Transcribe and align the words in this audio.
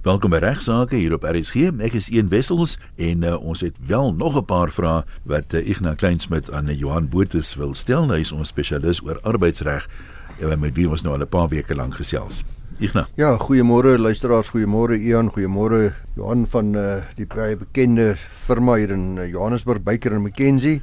Welkom 0.00 0.32
by 0.32 0.38
Regsake 0.40 0.96
hier 0.96 1.12
op 1.12 1.26
RSG. 1.28 1.66
Ek 1.84 1.92
is 1.92 2.06
Een 2.08 2.30
Wessels 2.32 2.78
en 2.96 3.20
uh, 3.20 3.34
ons 3.36 3.60
het 3.60 3.76
wel 3.84 4.14
nog 4.16 4.38
'n 4.38 4.46
paar 4.48 4.70
vrae 4.72 5.04
wat 5.28 5.52
uh, 5.52 5.60
Ignas 5.60 6.00
Kleinsmid 6.00 6.48
aan 6.50 6.72
uh, 6.72 6.78
Johan 6.78 7.08
Botha 7.08 7.40
wil 7.58 7.74
stel. 7.74 8.08
Hy 8.08 8.24
is 8.24 8.32
ons 8.32 8.48
spesialis 8.48 9.02
oor 9.04 9.20
arbeidsreg 9.20 9.84
en 10.40 10.60
met 10.60 10.72
wie 10.74 10.88
ons 10.88 11.02
nou 11.02 11.12
al 11.12 11.20
'n 11.20 11.28
paar 11.28 11.48
weke 11.48 11.74
lank 11.74 11.94
gesels. 12.00 12.44
Ignas. 12.78 13.12
Ja, 13.14 13.36
goeiemôre 13.36 13.98
luisteraars, 13.98 14.48
goeiemôre 14.48 14.96
Ian, 14.96 15.28
goeiemôre 15.28 15.92
Johan 16.16 16.46
van 16.46 16.74
uh, 16.74 17.04
die 17.16 17.26
baie 17.26 17.56
bekende 17.56 18.16
firma 18.16 18.74
hier 18.80 18.90
in 18.90 19.18
uh, 19.18 19.28
Johannesburg, 19.28 19.82
Baker 19.82 20.20
McKenzie. 20.20 20.80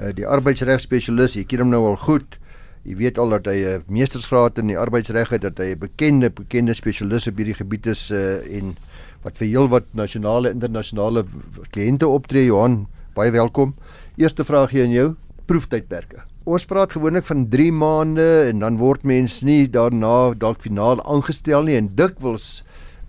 Uh, 0.00 0.10
die 0.10 0.26
arbeidsreg 0.26 0.80
spesialis, 0.80 1.36
ek 1.36 1.46
ken 1.46 1.62
hom 1.62 1.70
nou 1.70 1.86
al 1.86 1.96
goed. 1.96 2.38
Jy 2.86 2.94
weet 3.00 3.18
al 3.18 3.32
dat 3.34 3.48
hy 3.50 3.58
'n 3.66 3.82
meestersgraad 3.90 4.58
in 4.62 4.68
die 4.70 4.78
arbeidsreg 4.78 5.30
het, 5.34 5.42
dat 5.42 5.58
hy 5.58 5.74
'n 5.74 5.78
bekende 5.78 6.30
bekende 6.30 6.74
spesialis 6.74 7.26
op 7.26 7.36
hierdie 7.36 7.58
gebied 7.58 7.86
is 7.86 8.10
uh, 8.10 8.38
en 8.46 8.76
wat 9.22 9.38
vir 9.38 9.48
heel 9.48 9.68
wat 9.68 9.84
nasionale 9.92 10.50
internasionale 10.50 11.24
kliënte 11.74 12.06
optree. 12.06 12.46
Johan, 12.46 12.86
baie 13.14 13.30
welkom. 13.30 13.74
Eerste 14.16 14.44
vraagie 14.44 14.82
aan 14.82 14.94
jou, 14.94 15.14
proeftydperke. 15.46 16.22
Ons 16.46 16.64
praat 16.64 16.92
gewoonlik 16.92 17.24
van 17.26 17.48
3 17.50 17.72
maande 17.72 18.46
en 18.46 18.58
dan 18.62 18.78
word 18.78 19.02
mens 19.02 19.42
nie 19.42 19.66
daarna 19.66 20.32
dalk 20.38 20.60
finaal 20.62 21.02
aangestel 21.02 21.66
nie 21.66 21.74
en 21.74 21.90
dikwels 21.98 22.62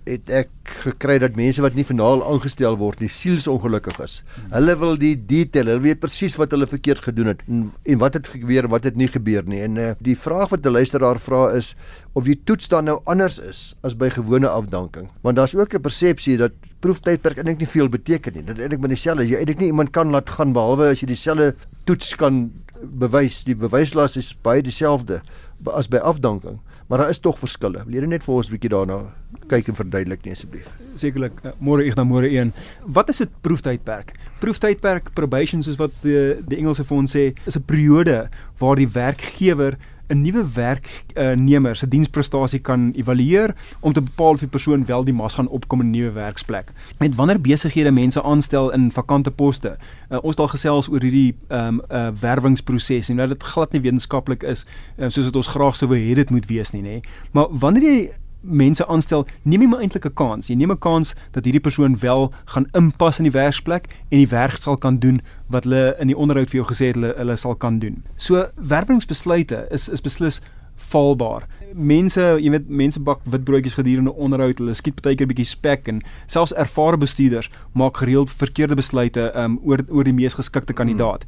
het 0.08 0.32
ek 0.32 0.50
gekry 0.84 1.18
dat 1.22 1.38
mense 1.40 1.62
wat 1.64 1.76
nie 1.78 1.86
finaal 1.88 2.24
aangestel 2.28 2.78
word 2.80 3.02
nie 3.04 3.10
sielsongelukkig 3.12 4.00
is. 4.04 4.22
Hulle 4.52 4.76
wil 4.80 4.98
die 5.00 5.14
detail, 5.30 5.72
hulle 5.72 5.84
weet 5.84 6.02
presies 6.04 6.38
wat 6.40 6.54
hulle 6.56 6.68
verkeerd 6.70 7.04
gedoen 7.06 7.32
het 7.34 7.44
en, 7.48 7.66
en 7.88 8.02
wat 8.02 8.18
het 8.20 8.32
gebeur 8.34 8.68
en 8.68 8.74
wat 8.74 8.88
het 8.88 9.00
nie 9.00 9.10
gebeur 9.12 9.48
nie. 9.48 9.62
En 9.66 9.80
uh, 9.82 9.92
die 10.04 10.18
vraag 10.18 10.52
wat 10.54 10.66
'n 10.66 10.76
luisteraar 10.76 11.20
vra 11.20 11.44
is 11.56 11.76
of 12.14 12.26
die 12.26 12.40
toets 12.44 12.68
dan 12.68 12.86
nou 12.86 13.00
anders 13.06 13.40
is 13.40 13.76
as 13.84 13.96
by 13.96 14.10
gewone 14.10 14.50
afdanking. 14.50 15.10
Want 15.22 15.38
daar's 15.38 15.56
ook 15.56 15.74
'n 15.74 15.82
persepsie 15.82 16.38
dat 16.38 16.54
proeftydperk 16.80 17.38
eintlik 17.38 17.60
nie 17.60 17.68
veel 17.68 17.90
beteken 17.90 18.34
nie. 18.34 18.44
Dit 18.44 18.60
eintlik 18.60 18.82
met 18.82 18.90
dieselfde, 18.90 19.28
jy 19.28 19.38
eintlik 19.38 19.60
nie 19.60 19.72
iemand 19.72 19.92
kan 19.92 20.10
laat 20.10 20.30
gaan 20.30 20.54
behalwe 20.54 20.92
as 20.92 21.02
jy 21.02 21.08
dieselfde 21.08 21.56
toets 21.86 22.16
kan 22.16 22.52
bewys. 22.84 23.44
Die 23.44 23.56
bewyslas 23.56 24.18
is 24.18 24.36
baie 24.42 24.62
dieselfde 24.62 25.22
as 25.66 25.88
by 25.88 25.98
afdanking 25.98 26.60
maar 26.88 27.04
daar 27.04 27.10
is 27.10 27.20
tog 27.20 27.40
verskille. 27.40 27.84
Wil 27.86 28.00
jy 28.00 28.08
net 28.08 28.24
vir 28.24 28.36
ons 28.36 28.48
'n 28.48 28.52
bietjie 28.52 28.70
daarna 28.70 29.14
kyk 29.48 29.68
en 29.68 29.76
verduidelik 29.76 30.24
nie 30.26 30.32
asseblief? 30.32 30.68
Sekerlik. 30.96 31.34
Uh, 31.44 31.52
môre 31.60 31.86
ek 31.88 31.96
dan 31.96 32.08
môre 32.08 32.30
1. 32.30 32.54
Wat 32.86 33.10
is 33.10 33.22
'n 33.22 33.30
proeftydperk? 33.42 34.14
Proeftydperk 34.40 35.14
probation 35.14 35.64
soos 35.64 35.78
wat 35.78 35.92
die 36.02 36.42
die 36.48 36.58
Engelse 36.58 36.84
vir 36.84 36.98
ons 36.98 37.16
sê, 37.16 37.34
is 37.46 37.58
'n 37.58 37.64
periode 37.64 38.30
waar 38.60 38.76
die 38.76 38.88
werkgewer 38.88 39.78
'n 40.08 40.22
nuwe 40.22 40.46
werknemer 40.54 41.76
se 41.76 41.88
diensprestasie 41.88 42.60
kan 42.60 42.92
evalueer 42.96 43.56
om 43.80 43.94
te 43.94 44.02
bepaal 44.02 44.32
of 44.32 44.40
die 44.40 44.48
persoon 44.48 44.86
wel 44.86 45.04
die 45.04 45.14
mas 45.14 45.34
gaan 45.34 45.48
opkom 45.48 45.82
in 45.82 45.88
'n 45.88 45.92
nuwe 45.92 46.12
werksplek. 46.12 46.72
Met 47.00 47.16
wanneer 47.16 47.42
besighede 47.42 47.92
mense 47.92 48.24
aanstel 48.24 48.74
in 48.74 48.92
vakante 48.92 49.32
poste. 49.32 49.78
Uh, 50.10 50.18
ons 50.22 50.30
het 50.30 50.40
al 50.40 50.48
gesels 50.48 50.90
oor 50.90 51.02
hierdie 51.02 51.36
ehm 51.48 51.68
um, 51.68 51.82
uh, 51.92 52.08
werwingsproses 52.20 53.10
en 53.10 53.18
dat 53.18 53.30
dit 53.30 53.44
glad 53.44 53.72
nie 53.72 53.82
wetenskaplik 53.82 54.44
is 54.44 54.66
uh, 54.98 55.10
soos 55.10 55.26
dit 55.26 55.36
ons 55.36 55.48
graag 55.48 55.76
sou 55.76 55.90
wou 55.90 56.00
hê 56.00 56.14
dit 56.14 56.30
moet 56.30 56.46
wees 56.46 56.72
nie, 56.72 56.82
nê. 56.82 57.02
Maar 57.32 57.48
wanneer 57.50 57.84
jy 57.84 58.10
mense 58.42 58.88
aanstel, 58.88 59.26
neem 59.44 59.62
jy 59.62 59.68
maar 59.68 59.82
eintlik 59.82 60.06
'n 60.06 60.14
kans. 60.14 60.48
Jy 60.48 60.56
neem 60.56 60.72
'n 60.72 60.80
kans 60.80 61.16
dat 61.32 61.44
hierdie 61.44 61.62
persoon 61.62 62.00
wel 62.00 62.32
gaan 62.46 62.68
inpas 62.74 63.20
in 63.20 63.24
die 63.24 63.32
werksplek 63.32 63.88
en 64.10 64.18
die 64.18 64.28
werk 64.28 64.58
sal 64.58 64.78
kan 64.78 65.00
doen 65.00 65.22
wat 65.50 65.64
hulle 65.64 65.96
in 66.00 66.08
die 66.08 66.18
onderhoud 66.18 66.50
vir 66.50 66.64
jou 66.64 66.68
gesê 66.68 66.86
het 66.88 66.96
hulle 66.96 67.14
hulle 67.18 67.36
sal 67.36 67.56
kan 67.56 67.80
doen. 67.80 68.04
So 68.16 68.48
werwingsbesluite 68.56 69.68
is 69.72 69.90
is 69.90 70.02
beslis 70.02 70.42
valbaar. 70.78 71.48
Mense, 71.74 72.22
jy 72.22 72.52
weet, 72.54 72.70
mense 72.70 73.00
bak 73.04 73.20
witbroodjies 73.30 73.76
gedurende 73.78 74.14
onderhoud, 74.14 74.62
hulle 74.62 74.76
skiet 74.78 75.02
baie 75.02 75.18
keer 75.18 75.28
bietjie 75.28 75.48
spek 75.50 75.88
en 75.92 76.02
selfs 76.32 76.54
ervare 76.54 76.98
bestuurders 76.98 77.50
maak 77.74 77.98
gereeld 77.98 78.32
verkeerde 78.32 78.78
besluite 78.80 79.32
um, 79.36 79.60
oor 79.66 79.84
oor 79.90 80.08
die 80.08 80.16
mees 80.16 80.38
geskikte 80.38 80.74
kandidaat. 80.78 81.26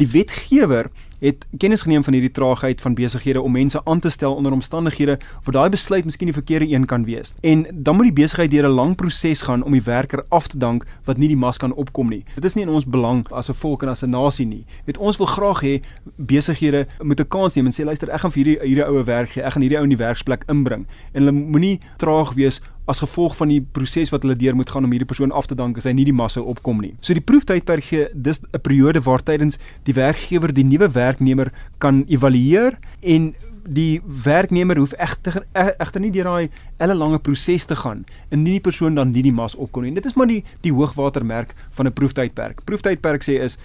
Die 0.00 0.08
wetgewer 0.14 0.90
het 1.22 1.46
kennis 1.58 1.82
geneem 1.82 2.04
van 2.04 2.12
hierdie 2.12 2.30
traagheid 2.34 2.80
van 2.80 2.94
besighede 2.98 3.40
om 3.40 3.52
mense 3.52 3.80
aan 3.84 4.00
te 4.00 4.10
stel 4.10 4.34
onder 4.34 4.52
omstandighede 4.52 5.18
waar 5.44 5.54
daai 5.54 5.70
besluit 5.70 6.04
miskien 6.04 6.26
die 6.26 6.34
verkeerde 6.34 6.68
een 6.68 6.86
kan 6.86 7.04
wees. 7.04 7.34
En 7.40 7.66
dan 7.72 7.96
moet 7.96 8.10
die 8.10 8.22
besigheid 8.22 8.50
deur 8.50 8.66
'n 8.66 8.74
lang 8.74 8.96
proses 8.96 9.42
gaan 9.42 9.62
om 9.62 9.72
die 9.72 9.82
werker 9.82 10.24
af 10.28 10.46
te 10.46 10.58
dank 10.58 10.86
wat 11.04 11.16
nie 11.16 11.28
die 11.28 11.36
mas 11.36 11.58
kan 11.58 11.74
opkom 11.74 12.08
nie. 12.08 12.24
Dit 12.34 12.44
is 12.44 12.54
nie 12.54 12.64
in 12.64 12.70
ons 12.70 12.86
belang 12.86 13.26
as 13.30 13.48
'n 13.48 13.54
volk 13.54 13.82
en 13.82 13.88
as 13.88 14.02
'n 14.02 14.10
nasie 14.10 14.46
nie. 14.46 14.64
Weet 14.84 14.98
ons 14.98 15.16
wil 15.16 15.26
graag 15.26 15.60
hê 15.62 15.82
besighede 16.16 16.86
moet 17.02 17.20
'n 17.20 17.28
kans 17.28 17.54
neem 17.54 17.66
en 17.66 17.72
sê 17.72 17.84
luister, 17.84 18.10
ek 18.10 18.20
gaan 18.20 18.30
vir 18.30 18.44
hierdie 18.44 18.66
hierdie 18.66 18.86
oue 18.86 19.04
werk 19.04 19.30
gee. 19.30 19.42
Ek 19.42 19.52
gaan 19.52 19.62
hierdie 19.62 19.78
ou 19.78 19.84
in 19.84 19.96
die 19.96 20.04
werksplek 20.04 20.44
inbring. 20.48 20.86
En 21.12 21.22
hulle 21.22 21.32
moenie 21.32 21.80
traag 21.96 22.34
wees 22.34 22.60
as 22.90 23.00
gevolg 23.00 23.36
van 23.38 23.48
die 23.52 23.60
proses 23.62 24.10
wat 24.10 24.24
hulle 24.26 24.36
deur 24.38 24.56
moet 24.58 24.70
gaan 24.70 24.84
om 24.84 24.90
hierdie 24.90 25.08
persoon 25.08 25.32
af 25.32 25.46
te 25.46 25.54
dank 25.58 25.78
as 25.78 25.86
hy 25.86 25.92
nie 25.94 26.06
die 26.08 26.16
massa 26.16 26.40
opkom 26.40 26.80
nie. 26.82 26.94
So 27.00 27.14
die 27.14 27.22
proeftydperk 27.22 27.84
gee 27.84 28.08
dis 28.14 28.40
'n 28.42 28.60
periode 28.60 29.00
waar 29.00 29.22
tydens 29.22 29.58
die 29.84 29.94
werkgewer 29.94 30.52
die 30.52 30.64
nuwe 30.64 30.90
werknemer 30.90 31.52
kan 31.78 32.04
evalueer 32.08 32.78
en 33.02 33.34
die 33.64 34.00
werknemer 34.24 34.76
hoef 34.76 34.92
egter 34.98 35.44
egter 35.54 36.00
nie 36.00 36.10
deur 36.10 36.24
daai 36.24 36.50
ellelange 36.78 37.18
proses 37.18 37.64
te 37.64 37.76
gaan 37.76 38.04
en 38.30 38.42
nie 38.42 38.58
die 38.58 38.64
persoon 38.64 38.94
dan 38.94 39.12
nie 39.12 39.22
die 39.22 39.32
mas 39.32 39.54
opkom 39.54 39.82
nie. 39.84 39.94
Dit 39.94 40.06
is 40.06 40.14
maar 40.14 40.26
die 40.26 40.42
die 40.62 40.72
hoogwatermerk 40.72 41.54
van 41.70 41.86
'n 41.86 41.92
proeftydperk. 41.92 42.64
Proeftydperk 42.64 43.22
sê 43.22 43.40
is 43.40 43.58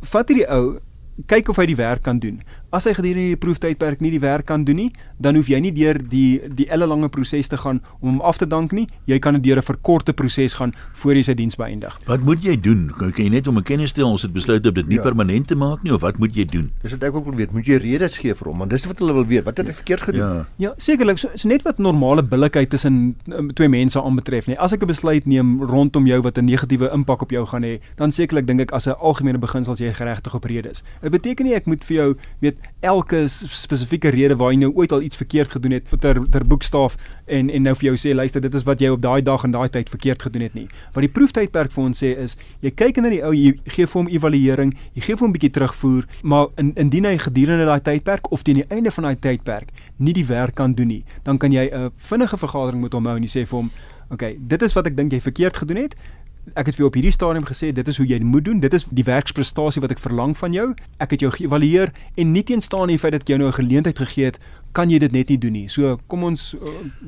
vat 0.00 0.28
hierdie 0.28 0.48
ou 0.48 0.80
kyk 1.26 1.48
of 1.48 1.56
hy 1.56 1.66
die 1.66 1.76
werk 1.76 2.02
kan 2.02 2.18
doen. 2.18 2.42
As 2.72 2.86
hy 2.88 2.94
gedurende 2.96 3.34
die 3.34 3.36
proeftydperk 3.36 4.00
nie 4.00 4.14
die 4.14 4.20
werk 4.22 4.46
kan 4.48 4.62
doen 4.64 4.78
nie, 4.80 4.92
dan 5.20 5.36
hoef 5.36 5.50
jy 5.52 5.58
nie 5.60 5.74
deur 5.76 5.98
die 6.08 6.40
die 6.56 6.64
ellelange 6.72 7.10
proses 7.12 7.50
te 7.52 7.58
gaan 7.60 7.82
om 8.00 8.14
hom 8.14 8.22
af 8.24 8.38
te 8.40 8.46
dank 8.48 8.72
nie. 8.72 8.86
Jy 9.04 9.18
kan 9.20 9.36
deur 9.44 9.58
'n 9.60 9.62
verkorte 9.62 10.14
proses 10.16 10.54
gaan 10.56 10.72
voor 10.94 11.12
jy 11.12 11.22
sy 11.22 11.34
diens 11.34 11.56
beëindig. 11.56 11.92
Wat 12.06 12.24
moet 12.24 12.40
jy 12.40 12.56
doen? 12.56 12.88
Kan 12.96 13.12
jy 13.12 13.28
net 13.28 13.46
om 13.46 13.58
'n 13.58 13.62
kennis 13.62 13.90
stel 13.90 14.08
ons 14.08 14.22
het 14.22 14.32
besluit 14.32 14.66
om 14.66 14.72
dit 14.72 14.88
nie 14.88 14.96
ja. 14.96 15.02
permanent 15.02 15.46
te 15.48 15.54
maak 15.54 15.82
nie 15.82 15.92
of 15.92 16.00
wat 16.00 16.18
moet 16.18 16.34
jy 16.34 16.46
doen? 16.46 16.70
Dis 16.82 16.92
wat 16.92 17.02
ek 17.02 17.14
ook 17.14 17.24
wil 17.24 17.34
weet. 17.34 17.52
Moet 17.52 17.66
jy 17.66 17.76
redes 17.76 18.16
gee 18.16 18.34
vir 18.34 18.48
hom 18.48 18.58
want 18.58 18.70
dis 18.70 18.86
wat 18.86 18.98
hulle 18.98 19.12
wil 19.12 19.26
weet. 19.26 19.44
Wat 19.44 19.56
het 19.58 19.68
ek 19.68 19.74
verkeerd 19.74 20.00
gedoen? 20.00 20.20
Ja, 20.20 20.46
ja 20.56 20.74
sekerlik. 20.78 21.18
So, 21.18 21.28
so 21.34 21.48
net 21.48 21.62
wat 21.64 21.78
normale 21.78 22.22
billikheid 22.22 22.70
tussen 22.70 23.16
um, 23.28 23.52
twee 23.52 23.68
mense 23.68 24.00
aanbetref 24.00 24.46
nie. 24.46 24.56
As 24.58 24.72
ek 24.72 24.80
'n 24.80 24.86
besluit 24.86 25.26
neem 25.26 25.60
rondom 25.60 26.06
jou 26.06 26.22
wat 26.22 26.38
'n 26.38 26.44
negatiewe 26.44 26.88
impak 26.90 27.20
op 27.22 27.30
jou 27.30 27.44
gaan 27.46 27.64
hê, 27.64 27.80
dan 27.96 28.12
sekerlik 28.12 28.46
dink 28.46 28.60
ek 28.60 28.72
as 28.72 28.86
'n 28.88 28.96
algemene 28.96 29.38
beginsel 29.38 29.76
jy 29.76 29.92
geregtig 29.92 30.34
op 30.34 30.44
redes. 30.44 30.82
Dit 31.02 31.12
beteken 31.12 31.44
nie 31.44 31.54
ek 31.54 31.66
moet 31.66 31.84
vir 31.84 31.96
jou 31.96 32.16
weet 32.40 32.61
elke 32.82 33.28
spesifieke 33.28 34.10
rede 34.10 34.36
waar 34.36 34.50
jy 34.50 34.58
nou 34.58 34.72
ooit 34.74 34.92
al 34.92 35.04
iets 35.06 35.16
verkeerd 35.16 35.52
gedoen 35.54 35.76
het 35.76 35.86
ter 36.02 36.18
ter 36.34 36.46
boekstaaf 36.46 36.96
en 37.26 37.50
en 37.50 37.62
nou 37.62 37.74
vir 37.78 37.88
jou 37.92 37.94
sê 38.02 38.14
luister 38.14 38.42
dit 38.42 38.54
is 38.58 38.66
wat 38.66 38.80
jy 38.82 38.90
op 38.90 39.02
daai 39.02 39.22
dag 39.22 39.44
en 39.46 39.54
daai 39.54 39.68
tyd 39.70 39.90
verkeerd 39.92 40.22
gedoen 40.22 40.42
het 40.42 40.54
nie. 40.58 40.66
Wat 40.94 41.06
die 41.06 41.12
proeftydperk 41.12 41.70
vir 41.72 41.84
ons 41.84 42.02
sê 42.02 42.10
is 42.24 42.36
jy 42.60 42.74
kyk 42.74 42.98
na 42.98 43.12
die 43.14 43.22
ou 43.22 43.30
jy 43.36 43.54
gee 43.76 43.86
vir 43.86 44.00
hom 44.00 44.10
evaluering, 44.10 44.74
jy 44.94 45.06
gee 45.06 45.14
vir 45.14 45.26
hom 45.26 45.30
'n 45.30 45.38
bietjie 45.38 45.52
terugvoer, 45.54 46.08
maar 46.22 46.50
in, 46.58 46.72
indien 46.74 47.04
hy 47.04 47.16
gedurende 47.18 47.66
daai 47.70 47.80
tydperk 47.80 48.32
of 48.32 48.42
teen 48.42 48.62
die 48.62 48.68
einde 48.68 48.90
van 48.90 49.04
daai 49.04 49.16
tydperk 49.16 49.70
nie 49.98 50.12
die 50.12 50.26
werk 50.26 50.54
kan 50.54 50.74
doen 50.74 50.88
nie, 50.88 51.04
dan 51.22 51.38
kan 51.38 51.52
jy 51.52 51.70
'n 51.70 51.90
vinnige 51.96 52.36
vergadering 52.36 52.82
met 52.82 52.92
hom 52.92 53.06
hou 53.06 53.16
en 53.16 53.22
jy 53.22 53.30
sê 53.40 53.46
vir 53.46 53.58
hom 53.58 53.70
Oké, 54.12 54.24
okay, 54.24 54.38
dit 54.38 54.62
is 54.62 54.74
wat 54.76 54.86
ek 54.86 54.96
dink 54.96 55.12
jy 55.12 55.20
verkeerd 55.24 55.56
gedoen 55.56 55.76
het 55.76 55.94
ek 56.54 56.66
het 56.66 56.74
vir 56.74 56.82
jou 56.82 56.88
op 56.90 56.96
hierdie 56.98 57.14
stadium 57.14 57.44
gesê 57.46 57.70
dit 57.74 57.88
is 57.88 57.98
hoe 58.00 58.06
jy 58.06 58.18
moet 58.26 58.44
doen. 58.44 58.60
Dit 58.60 58.74
is 58.74 58.84
die 58.90 59.04
werksprestasie 59.06 59.82
wat 59.82 59.94
ek 59.94 60.02
verlang 60.02 60.34
van 60.38 60.54
jou. 60.56 60.72
Ek 61.02 61.14
het 61.14 61.22
jou 61.22 61.30
geëvalueer 61.32 61.92
en 62.18 62.32
nie 62.34 62.42
teenstaan 62.46 62.90
die 62.90 62.98
feit 62.98 63.14
dat 63.14 63.22
ek 63.22 63.34
jou 63.34 63.38
nou 63.38 63.48
'n 63.48 63.58
geleentheid 63.60 63.98
gegee 63.98 64.24
het, 64.24 64.38
kan 64.72 64.90
jy 64.90 64.98
dit 64.98 65.12
net 65.12 65.28
nie 65.28 65.38
doen 65.38 65.52
nie. 65.52 65.68
So 65.68 65.98
kom 66.08 66.24
ons 66.24 66.54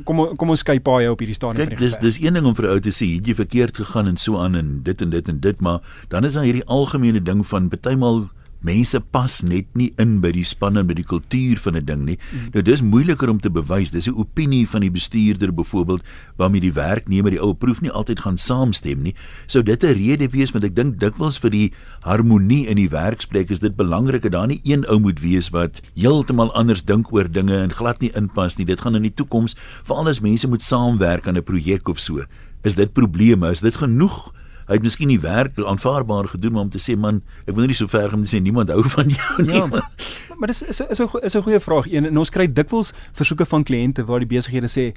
kom 0.05 0.37
kom 0.37 0.51
ons 0.51 0.63
kyk 0.63 0.83
paai 0.83 1.09
op 1.09 1.19
hierdie 1.19 1.35
stadium 1.35 1.67
Kijk, 1.67 1.79
van 1.79 1.79
die 1.79 1.87
Dis 1.87 1.99
dis 1.99 2.21
een 2.21 2.35
ding 2.35 2.47
om 2.47 2.55
vir 2.55 2.69
ou 2.69 2.81
te 2.81 2.91
sê 2.91 3.07
jy 3.07 3.23
het 3.25 3.37
verkeerd 3.37 3.77
gegaan 3.77 4.07
en 4.07 4.17
so 4.17 4.39
aan 4.39 4.55
en 4.55 4.83
dit 4.83 5.01
en 5.01 5.11
dit 5.11 5.29
en 5.29 5.41
dit, 5.41 5.61
maar 5.61 5.81
dan 6.09 6.25
is 6.25 6.35
daar 6.35 6.45
hierdie 6.45 6.65
algemene 6.67 7.23
ding 7.23 7.47
van 7.47 7.69
partymal 7.69 8.29
mense 8.65 8.99
pas 9.13 9.41
net 9.45 9.69
nie 9.79 9.91
in 10.01 10.17
by 10.25 10.33
die 10.35 10.45
span 10.49 10.81
en 10.81 10.89
by 10.89 10.97
die 10.97 11.07
kultuur 11.07 11.61
van 11.61 11.77
'n 11.77 11.85
ding 11.85 12.05
nie. 12.05 12.19
Mm. 12.19 12.51
Nou 12.55 12.63
dis 12.63 12.83
moeiliker 12.83 13.29
om 13.29 13.41
te 13.41 13.51
bewys. 13.51 13.91
Dis 13.91 14.09
'n 14.09 14.17
opinie 14.17 14.69
van 14.69 14.81
die 14.81 14.91
bestuurder 14.91 15.53
byvoorbeeld 15.53 16.03
waarmee 16.37 16.61
die 16.61 16.73
werknemer 16.73 17.31
die 17.31 17.41
ou 17.41 17.55
proef 17.55 17.81
nie 17.81 17.91
altyd 17.91 18.21
gaan 18.21 18.39
saamstem 18.39 19.03
nie. 19.03 19.15
Sou 19.47 19.63
dit 19.63 19.83
'n 19.85 19.95
rede 19.95 20.29
wees 20.29 20.53
want 20.53 20.65
ek 20.65 20.75
dink 20.75 20.99
dikwels 21.01 21.39
vir 21.39 21.51
die 21.51 21.73
harmonie 22.01 22.67
in 22.67 22.77
die 22.77 22.89
werksplek 22.89 23.51
is 23.51 23.61
dit 23.61 23.77
belangrik 23.77 24.23
dat 24.23 24.33
daar 24.33 24.47
nie 24.47 24.61
een 24.65 24.85
ou 24.89 24.99
moet 24.99 25.21
wees 25.21 25.51
wat 25.51 25.81
heeltemal 25.95 26.53
anders 26.55 26.85
dink 26.85 27.13
oor 27.13 27.31
dinge 27.31 27.57
en 27.59 27.71
glad 27.71 28.01
nie 28.01 28.13
inpas 28.15 28.57
nie. 28.57 28.65
Dit 28.65 28.81
gaan 28.81 28.97
in 28.97 29.03
die 29.03 29.15
toekoms 29.15 29.55
veral 29.83 30.09
as 30.09 30.21
mense 30.21 30.49
moet 30.49 30.63
saamwerk 30.63 31.29
aan 31.29 31.37
'n 31.37 31.43
projek 31.43 31.89
of 31.89 32.01
so. 32.01 32.25
Is 32.63 32.75
dit 32.75 32.93
probleme? 32.93 33.51
Is 33.51 33.61
dit 33.61 33.77
genoeg? 33.77 34.33
Hy 34.69 34.79
het 34.79 34.83
miskien 34.83 35.09
die 35.09 35.21
werk 35.21 35.59
aanvaarbaar 35.59 36.29
gedoen 36.35 36.57
om 36.57 36.71
te 36.71 36.79
sê 36.83 36.97
man, 36.97 37.23
ek 37.47 37.55
wil 37.55 37.67
nie 37.67 37.77
so 37.79 37.91
ver 37.91 38.15
om 38.15 38.23
te 38.25 38.31
sê 38.37 38.41
niemand 38.43 38.71
hou 38.71 38.83
van 38.97 39.11
jou 39.13 39.45
nie. 39.45 39.55
Ja, 39.55 39.67
maar, 39.67 39.91
maar 40.39 40.53
dis 40.53 40.63
is 40.63 40.81
is 40.81 41.01
'n 41.01 41.09
is 41.23 41.37
'n 41.37 41.43
goeie 41.43 41.61
vraag 41.61 41.87
een 41.93 42.07
en 42.07 42.19
ons 42.19 42.31
kry 42.31 42.47
dikwels 42.47 42.95
versoeke 43.13 43.47
van 43.47 43.65
kliënte 43.65 44.05
waar 44.05 44.21
die 44.21 44.29
besighede 44.29 44.69
sê 44.69 44.95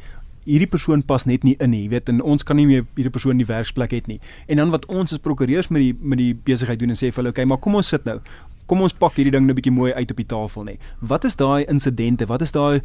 hierdie 0.47 0.67
persoon 0.67 1.03
pas 1.03 1.25
net 1.25 1.43
nie 1.43 1.55
in 1.59 1.69
nie, 1.69 1.83
jy 1.83 1.89
weet 1.89 2.09
en 2.09 2.21
ons 2.21 2.43
kan 2.43 2.55
nie 2.55 2.65
meer 2.65 2.85
hierdie 2.95 3.11
persoon 3.11 3.35
in 3.35 3.43
die 3.43 3.49
werksplek 3.49 3.91
het 3.91 4.07
nie. 4.07 4.19
En 4.47 4.57
dan 4.57 4.69
wat 4.69 4.85
ons 4.85 5.11
as 5.11 5.19
prokureurs 5.19 5.67
met 5.67 5.81
die 5.81 5.93
met 6.01 6.17
die 6.17 6.33
besigheid 6.33 6.79
doen 6.79 6.89
en 6.89 6.99
sê 6.99 7.11
vir 7.11 7.21
hulle, 7.21 7.29
okay, 7.35 7.45
maar 7.45 7.59
kom 7.59 7.75
ons 7.75 7.87
sit 7.87 8.05
nou 8.05 8.21
kom 8.67 8.83
ons 8.85 8.93
pak 8.93 9.15
hierdie 9.15 9.31
ding 9.31 9.47
nou 9.47 9.55
'n 9.55 9.59
bietjie 9.59 9.73
mooi 9.73 9.93
uit 9.93 10.11
op 10.11 10.17
die 10.17 10.25
tafel 10.25 10.63
nê. 10.63 10.77
Wat 10.99 11.23
is 11.23 11.35
daai 11.35 11.65
insidente? 11.65 12.25
Wat 12.25 12.41
is 12.41 12.51
daai 12.51 12.81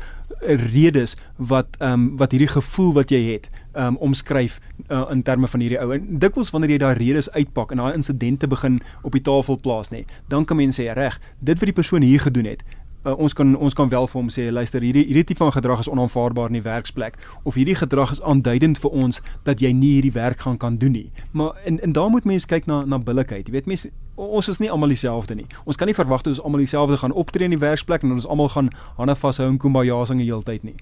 redes 0.73 1.17
wat 1.37 1.67
ehm 1.79 1.93
um, 1.93 2.17
wat 2.17 2.31
hierdie 2.31 2.49
gevoel 2.49 2.93
wat 2.93 3.11
jy 3.11 3.33
het 3.33 3.51
um, 3.75 3.97
omskryf 3.97 4.61
uh, 4.89 5.07
in 5.11 5.23
terme 5.23 5.47
van 5.47 5.61
hierdie 5.61 5.81
ou. 5.81 5.93
En 5.93 6.19
dikwels 6.19 6.51
wanneer 6.51 6.71
jy 6.71 6.79
daai 6.79 6.95
redes 6.99 7.31
uitpak 7.31 7.71
en 7.71 7.83
daai 7.83 7.95
insidente 7.95 8.49
begin 8.49 8.81
op 9.03 9.13
die 9.13 9.23
tafel 9.23 9.61
plaas 9.61 9.91
nê, 9.91 10.05
dan 10.29 10.45
kan 10.45 10.57
mense 10.57 10.83
sê 10.83 10.93
reg, 10.93 11.19
dit 11.39 11.59
wat 11.59 11.69
die 11.69 11.77
persoon 11.77 12.03
hier 12.03 12.21
gedoen 12.21 12.49
het, 12.49 12.63
uh, 13.05 13.15
ons 13.19 13.35
kan 13.35 13.57
ons 13.57 13.75
kan 13.75 13.89
wel 13.89 14.07
vir 14.07 14.21
hom 14.21 14.31
sê 14.33 14.49
luister 14.53 14.83
hierdie 14.85 15.05
hierdie 15.07 15.25
tipe 15.33 15.43
van 15.45 15.53
gedrag 15.55 15.83
is 15.85 15.91
onaanvaarbaar 15.91 16.53
in 16.53 16.61
die 16.61 16.67
werksplek 16.67 17.19
of 17.43 17.59
hierdie 17.59 17.77
gedrag 17.79 18.15
is 18.17 18.23
aanduidend 18.23 18.81
vir 18.83 18.95
ons 19.05 19.21
dat 19.49 19.61
jy 19.61 19.73
nie 19.77 19.97
hierdie 19.99 20.15
werk 20.15 20.41
gaan 20.47 20.59
kan 20.59 20.79
doen 20.79 20.97
nie. 20.99 21.11
Maar 21.33 21.59
en 21.67 21.81
en 21.81 21.93
daar 21.93 22.11
moet 22.11 22.29
mense 22.29 22.47
kyk 22.47 22.67
na 22.67 22.85
na 22.85 22.99
billikheid. 22.99 23.47
Jy 23.49 23.53
weet 23.53 23.71
mense 23.71 23.91
ons 24.15 24.49
is 24.49 24.59
nie 24.61 24.71
almal 24.71 24.93
dieselfde 24.93 25.35
nie. 25.35 25.47
Ons 25.65 25.79
kan 25.81 25.89
nie 25.89 25.97
verwag 25.97 26.23
dat 26.23 26.35
ons 26.35 26.43
almal 26.45 26.63
dieselfde 26.63 26.99
gaan 27.01 27.15
optree 27.17 27.49
in 27.49 27.55
die 27.55 27.61
werksplek 27.61 28.05
en 28.05 28.13
ons 28.13 28.27
almal 28.29 28.51
gaan 28.53 28.69
hande 28.99 29.17
vashou 29.17 29.49
en 29.49 29.59
kumbaya 29.59 30.05
sing 30.09 30.21
die 30.21 30.29
hele 30.29 30.45
tyd 30.45 30.65
nie. 30.69 30.75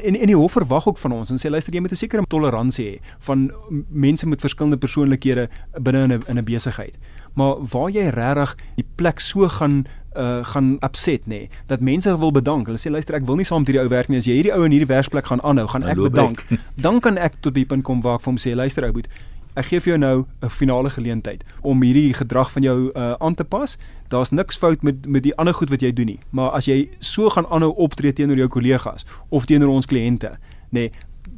En 0.00 0.16
en 0.16 0.32
die 0.32 0.36
hof 0.36 0.56
verwag 0.56 0.88
ook 0.88 0.98
van 0.98 1.12
ons 1.12 1.30
en 1.30 1.40
sê 1.40 1.52
luister 1.52 1.74
jy 1.74 1.80
moet 1.80 1.92
'n 1.92 2.00
sekere 2.00 2.26
toleransie 2.26 2.86
hê 2.86 3.00
van 3.20 3.50
mense 3.88 4.26
met 4.26 4.40
verskillende 4.40 4.78
persoonlikhede 4.78 5.48
binne 5.80 6.02
in 6.02 6.12
'n 6.12 6.22
in 6.28 6.38
'n 6.38 6.44
besigheid. 6.44 6.98
Maar 7.34 7.56
waar 7.72 7.90
jy 7.90 8.08
regtig 8.08 8.56
die 8.76 8.86
plek 8.96 9.20
so 9.20 9.48
gaan 9.48 9.86
uh 10.16 10.44
gaan 10.44 10.76
upset 10.80 11.26
nê 11.26 11.28
nee, 11.28 11.50
dat 11.66 11.80
mense 11.80 12.18
wil 12.18 12.32
bedank. 12.32 12.66
Hulle 12.66 12.78
sê 12.78 12.90
luister 12.90 13.14
ek 13.14 13.26
wil 13.26 13.36
nie 13.36 13.44
saam 13.44 13.58
met 13.58 13.68
hierdie 13.68 13.82
ou 13.82 13.88
werk 13.88 14.08
nie. 14.08 14.18
As 14.18 14.26
jy 14.26 14.34
hierdie 14.34 14.54
ou 14.54 14.64
in 14.64 14.72
hierdie 14.72 14.88
werksplek 14.88 15.26
gaan 15.26 15.40
aanhou, 15.40 15.68
gaan 15.68 15.82
ek 15.82 15.96
bedank. 15.96 16.44
Ek. 16.50 16.58
Dan 16.76 17.00
kan 17.00 17.16
ek 17.16 17.34
tot 17.40 17.54
die 17.54 17.64
punt 17.64 17.84
kom 17.84 18.00
waar 18.00 18.14
ek 18.14 18.22
vir 18.22 18.32
hom 18.32 18.38
sê 18.38 18.54
luister 18.54 18.84
ou 18.84 18.92
boet 18.92 19.06
ek 19.54 19.70
gee 19.70 19.80
vir 19.80 19.92
jou 19.92 19.98
nou 19.98 20.24
'n 20.42 20.48
finale 20.48 20.90
geleentheid 20.90 21.44
om 21.62 21.82
hierdie 21.82 22.14
gedrag 22.14 22.50
van 22.52 22.62
jou 22.62 22.90
uh, 22.94 23.12
aan 23.18 23.34
te 23.34 23.44
pas. 23.44 23.78
Daar's 24.08 24.30
niks 24.30 24.56
fout 24.56 24.82
met 24.82 25.06
met 25.06 25.22
die 25.22 25.36
ander 25.36 25.54
goed 25.54 25.70
wat 25.70 25.80
jy 25.80 25.92
doen 25.92 26.06
nie, 26.06 26.20
maar 26.30 26.50
as 26.50 26.66
jy 26.66 26.88
so 26.98 27.28
gaan 27.28 27.46
aanhou 27.46 27.74
optree 27.76 28.12
teenoor 28.12 28.36
jou 28.36 28.48
kollegas 28.48 29.04
of 29.28 29.44
teenoor 29.44 29.68
ons 29.68 29.86
kliënte, 29.86 30.38
nê, 30.70 30.80
nee, 30.80 30.90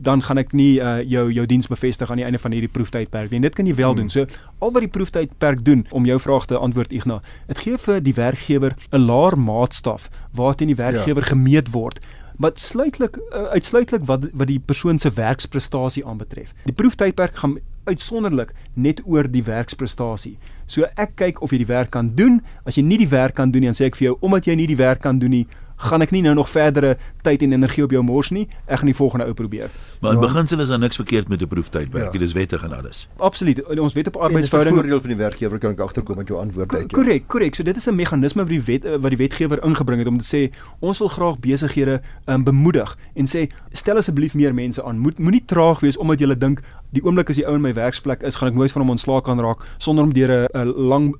dan 0.02 0.22
gaan 0.22 0.38
ek 0.38 0.52
nie 0.52 0.80
uh, 0.80 1.02
jou 1.06 1.30
jou 1.32 1.46
diens 1.46 1.66
bevestig 1.66 2.10
aan 2.10 2.16
die 2.16 2.24
einde 2.24 2.38
van 2.38 2.52
hierdie 2.52 2.70
proeftydperk 2.70 3.30
nie. 3.30 3.40
Dit 3.40 3.54
kan 3.54 3.66
jy 3.66 3.74
wel 3.74 3.94
hmm. 3.94 3.96
doen. 3.96 4.10
So 4.10 4.26
al 4.58 4.72
wat 4.72 4.82
die 4.82 4.90
proeftydperk 4.90 5.64
doen 5.64 5.86
om 5.90 6.06
jou 6.06 6.18
vraag 6.20 6.46
te 6.46 6.58
antwoord 6.58 6.92
Igna, 6.92 7.20
dit 7.46 7.58
gee 7.58 7.78
vir 7.78 8.00
die 8.00 8.14
werkgewer 8.14 8.76
'n 8.90 9.06
laer 9.06 9.38
maatstaf 9.38 10.10
waarteen 10.32 10.72
die 10.72 10.80
werkgewer 10.80 11.22
ja. 11.22 11.32
gemeet 11.34 11.70
word 11.70 12.00
maar 12.36 12.50
sluitlik 12.54 13.16
uh, 13.16 13.42
uitsluitlik 13.54 14.04
wat 14.04 14.24
wat 14.32 14.48
die 14.48 14.58
persoon 14.58 14.98
se 14.98 15.10
werksprestasie 15.10 16.06
aanbetref. 16.06 16.54
Die 16.64 16.74
proeftydperk 16.74 17.36
gaan 17.36 17.58
uitsonderlik 17.84 18.52
net 18.74 19.02
oor 19.04 19.28
die 19.30 19.44
werksprestasie. 19.44 20.36
So 20.66 20.86
ek 20.96 21.16
kyk 21.16 21.42
of 21.42 21.50
jy 21.50 21.58
die 21.58 21.72
werk 21.72 21.90
kan 21.90 22.14
doen. 22.16 22.40
As 22.64 22.78
jy 22.78 22.82
nie 22.82 22.98
die 22.98 23.10
werk 23.10 23.34
kan 23.34 23.50
doen 23.50 23.60
nie, 23.60 23.72
dan 23.72 23.78
sê 23.78 23.90
ek 23.90 23.96
vir 23.96 24.12
jou 24.12 24.16
omdat 24.20 24.46
jy 24.46 24.56
nie 24.56 24.70
die 24.70 24.78
werk 24.78 25.02
kan 25.04 25.18
doen 25.18 25.30
nie, 25.30 25.46
gaan 25.82 26.04
ek 26.04 26.12
nie 26.14 26.22
nou 26.22 26.34
nog 26.38 26.50
verdere 26.50 26.94
tyd 27.26 27.42
en 27.42 27.56
energie 27.56 27.84
op 27.84 27.92
jou 27.94 28.02
mors 28.06 28.30
nie. 28.34 28.44
Ek 28.66 28.82
gaan 28.82 28.90
die 28.90 28.96
volgende 28.96 29.26
ou 29.26 29.34
probeer. 29.36 29.72
Maar 30.00 30.14
in 30.14 30.20
ja. 30.20 30.26
beginsel 30.26 30.62
is 30.62 30.70
daar 30.70 30.80
niks 30.82 30.98
verkeerd 31.00 31.28
met 31.28 31.42
'n 31.42 31.48
proeftydwerk. 31.48 32.04
Ja. 32.04 32.18
Dit 32.18 32.22
is 32.22 32.32
wettig 32.32 32.62
en 32.62 32.72
alles. 32.72 33.08
Absoluut. 33.16 33.78
Ons 33.78 33.94
wet 33.94 34.06
op 34.06 34.16
arbeidsverhouding. 34.16 34.76
Die 34.76 34.82
voordeel 34.82 35.00
van 35.00 35.10
die 35.10 35.18
werkgewer 35.18 35.58
kan 35.58 35.70
ek 35.70 35.80
agterkom 35.80 36.16
met 36.16 36.28
jou 36.28 36.38
antwoord 36.40 36.74
uit. 36.74 36.92
Korrek, 36.92 37.26
korrek. 37.26 37.54
So 37.54 37.62
dit 37.62 37.76
is 37.76 37.86
'n 37.86 37.94
meganisme 37.94 38.42
wat 38.42 38.50
die 38.50 38.62
wet 38.62 39.00
wat 39.00 39.10
die 39.10 39.16
wetgewer 39.16 39.64
ingebring 39.64 39.98
het 39.98 40.08
om 40.08 40.18
te 40.18 40.28
sê 40.36 40.52
ons 40.78 40.98
wil 40.98 41.08
graag 41.08 41.38
besighede 41.38 42.00
um, 42.26 42.44
bemoedig 42.44 42.98
en 43.14 43.26
sê 43.26 43.50
stel 43.72 43.96
asseblief 43.96 44.34
meer 44.34 44.54
mense 44.54 44.82
aan. 44.84 44.98
Moet 44.98 45.18
moenie 45.18 45.42
traag 45.44 45.80
wees 45.80 45.96
omdat 45.96 46.20
jy 46.20 46.34
dink 46.34 46.60
die 46.92 47.02
oomblik 47.04 47.30
as 47.32 47.38
die 47.40 47.46
ou 47.48 47.54
in 47.56 47.64
my 47.64 47.72
werksplek 47.76 48.22
is, 48.22 48.36
gaan 48.36 48.52
ek 48.52 48.58
nooit 48.58 48.72
van 48.74 48.84
hom 48.84 48.94
ontslaak 48.94 49.24
kan 49.24 49.40
raak 49.40 49.64
sonder 49.78 50.04
om 50.04 50.12
deur 50.12 50.48
'n 50.52 50.72
lang 50.92 51.14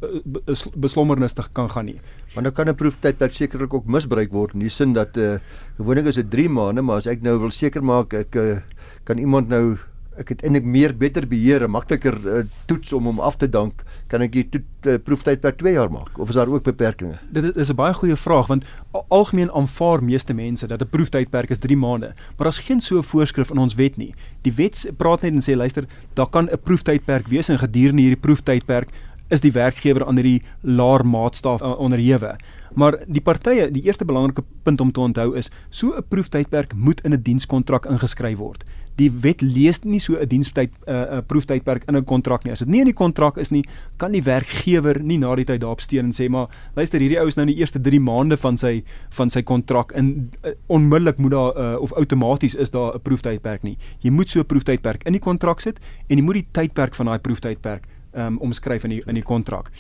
beslommernis 0.77 1.33
te 1.33 1.43
kan 1.53 1.69
gaan 1.69 1.87
nie. 1.87 2.01
Maar 2.35 2.43
nou 2.45 2.53
kan 2.53 2.69
'n 2.69 2.75
proeftydperk 2.75 3.35
sekerlik 3.35 3.75
ook 3.75 3.87
misbruik 3.87 4.33
word 4.33 4.55
in 4.55 4.61
die 4.61 4.69
sin 4.69 4.93
dat 4.93 5.17
eh 5.17 5.35
uh, 5.35 5.39
gewoonlik 5.77 6.07
is 6.07 6.15
dit 6.15 6.31
3 6.31 6.49
maande, 6.49 6.83
maar 6.83 6.97
as 6.97 7.07
ek 7.07 7.23
nou 7.23 7.39
wil 7.39 7.51
seker 7.51 7.83
maak 7.83 8.13
ek 8.13 8.37
uh, 8.37 8.61
kan 9.05 9.19
iemand 9.19 9.49
nou 9.49 9.79
ek 10.21 10.29
het 10.35 10.43
eintlik 10.45 10.65
meer 10.65 10.93
beter 10.97 11.27
beheer, 11.29 11.65
makliker 11.71 12.17
uh, 12.27 12.43
toets 12.67 12.93
om 12.93 13.09
hom 13.09 13.21
af 13.21 13.37
te 13.41 13.49
dank, 13.49 13.85
kan 14.13 14.23
ek 14.25 14.33
die 14.33 14.45
toet 14.49 14.89
uh, 14.89 14.99
proeftydperk 15.01 15.59
2 15.59 15.73
jaar 15.73 15.93
maak 15.93 16.19
of 16.19 16.29
is 16.29 16.37
daar 16.37 16.51
ook 16.53 16.65
beperkings? 16.65 17.19
Dit 17.33 17.57
is 17.57 17.71
'n 17.71 17.77
baie 17.77 17.95
goeie 17.95 18.17
vraag 18.17 18.47
want 18.47 18.65
algemeen 19.09 19.51
aanvaar 19.51 20.03
meeste 20.03 20.35
mense 20.35 20.67
dat 20.67 20.83
'n 20.83 20.89
proeftydperk 20.89 21.51
is 21.51 21.59
3 21.59 21.77
maande, 21.77 22.15
maar 22.37 22.45
daar's 22.51 22.59
geen 22.59 22.81
so 22.81 22.99
'n 22.99 23.03
voorskrif 23.03 23.51
in 23.51 23.59
ons 23.59 23.75
wet 23.75 23.97
nie. 23.97 24.15
Die 24.43 24.53
wet 24.53 24.93
praat 24.97 25.23
net 25.23 25.33
en 25.33 25.43
sê 25.43 25.57
luister, 25.57 25.85
daar 26.15 26.29
kan 26.31 26.49
'n 26.51 26.59
proeftydperk 26.63 27.29
wees 27.29 27.49
en 27.49 27.59
gedurende 27.59 28.03
hierdie 28.03 28.21
proeftydperk 28.21 28.89
is 29.33 29.41
die 29.41 29.53
werkgewer 29.53 30.05
aan 30.07 30.21
hierdie 30.21 30.43
laer 30.61 31.05
maatstaaf 31.09 31.63
uh, 31.63 31.73
onderhewe. 31.81 32.37
Maar 32.75 32.99
die 33.07 33.21
partye, 33.21 33.69
die 33.73 33.85
eerste 33.85 34.05
belangrike 34.09 34.45
punt 34.65 34.81
om 34.81 34.93
te 34.93 35.01
onthou 35.01 35.33
is, 35.37 35.51
so 35.71 35.93
'n 35.97 36.05
proeftydperk 36.09 36.75
moet 36.75 37.01
in 37.05 37.13
'n 37.13 37.23
dienskontrak 37.23 37.87
ingeskryf 37.87 38.37
word. 38.37 38.65
Die 38.97 39.11
wet 39.23 39.41
lees 39.41 39.83
nie 39.85 40.01
so 40.01 40.15
'n 40.15 40.29
dienstyd 40.29 40.71
'n 40.87 40.91
uh, 40.91 41.21
proeftydperk 41.27 41.85
in 41.89 41.97
'n 41.97 42.05
kontrak 42.05 42.45
nie. 42.45 42.53
As 42.53 42.59
dit 42.59 42.69
nie 42.69 42.81
in 42.81 42.87
die 42.87 42.95
kontrak 42.95 43.37
is 43.37 43.51
nie, 43.51 43.65
kan 43.97 44.13
die 44.13 44.23
werkgewer 44.23 45.01
nie 45.03 45.19
na 45.19 45.35
die 45.35 45.45
tyd 45.45 45.61
daarop 45.61 45.81
steun 45.81 46.05
en 46.05 46.13
sê 46.13 46.29
maar 46.29 46.49
luister, 46.75 47.01
hierdie 47.01 47.21
ou 47.21 47.27
is 47.27 47.37
nou 47.37 47.47
in 47.47 47.55
die 47.55 47.61
eerste 47.61 47.81
3 47.81 48.01
maande 48.01 48.37
van 48.37 48.57
sy 48.57 48.83
van 49.11 49.31
sy 49.31 49.43
kontrak 49.43 49.93
in 49.93 50.31
uh, 50.45 50.51
onmiddellik 50.67 51.19
moet 51.19 51.31
daar 51.31 51.53
uh, 51.57 51.81
of 51.81 51.93
outomaties 51.93 52.55
is 52.55 52.71
daar 52.71 52.95
'n 52.95 53.01
proeftydperk 53.03 53.63
nie. 53.63 53.77
Jy 54.01 54.11
moet 54.11 54.29
so 54.29 54.41
'n 54.41 54.47
proeftydperk 54.47 55.05
in 55.05 55.13
die 55.13 55.21
kontrak 55.21 55.61
sit 55.61 55.79
en 56.09 56.19
jy 56.19 56.25
moet 56.25 56.35
die 56.35 56.49
tydperk 56.53 56.95
van 56.95 57.07
daai 57.07 57.19
proeftydperk 57.19 57.87
um, 58.15 58.39
omskryf 58.39 58.85
in 58.85 58.91
die 58.91 59.03
in 59.07 59.15
die 59.15 59.23
kontrak. 59.23 59.71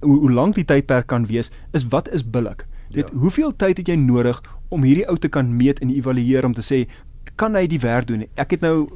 Hoe 0.00 0.18
hoe 0.18 0.32
lank 0.32 0.54
die 0.54 0.64
tydperk 0.64 1.06
kan 1.06 1.26
wees 1.26 1.50
is 1.72 1.88
wat 1.88 2.08
is 2.08 2.30
billik. 2.30 2.66
Dit 2.90 3.08
ja. 3.08 3.18
hoeveel 3.18 3.52
tyd 3.56 3.78
het 3.78 3.88
jy 3.88 3.96
nodig 3.96 4.40
om 4.68 4.84
hierdie 4.84 5.06
ou 5.08 5.16
te 5.16 5.28
kan 5.28 5.48
meet 5.56 5.80
en 5.84 5.92
evalueer 5.92 6.44
om 6.44 6.54
te 6.56 6.64
sê 6.64 6.86
kan 7.34 7.54
hy 7.54 7.66
die 7.66 7.80
werk 7.80 8.06
doen. 8.06 8.26
Ek 8.34 8.50
het 8.50 8.60
nou 8.60 8.88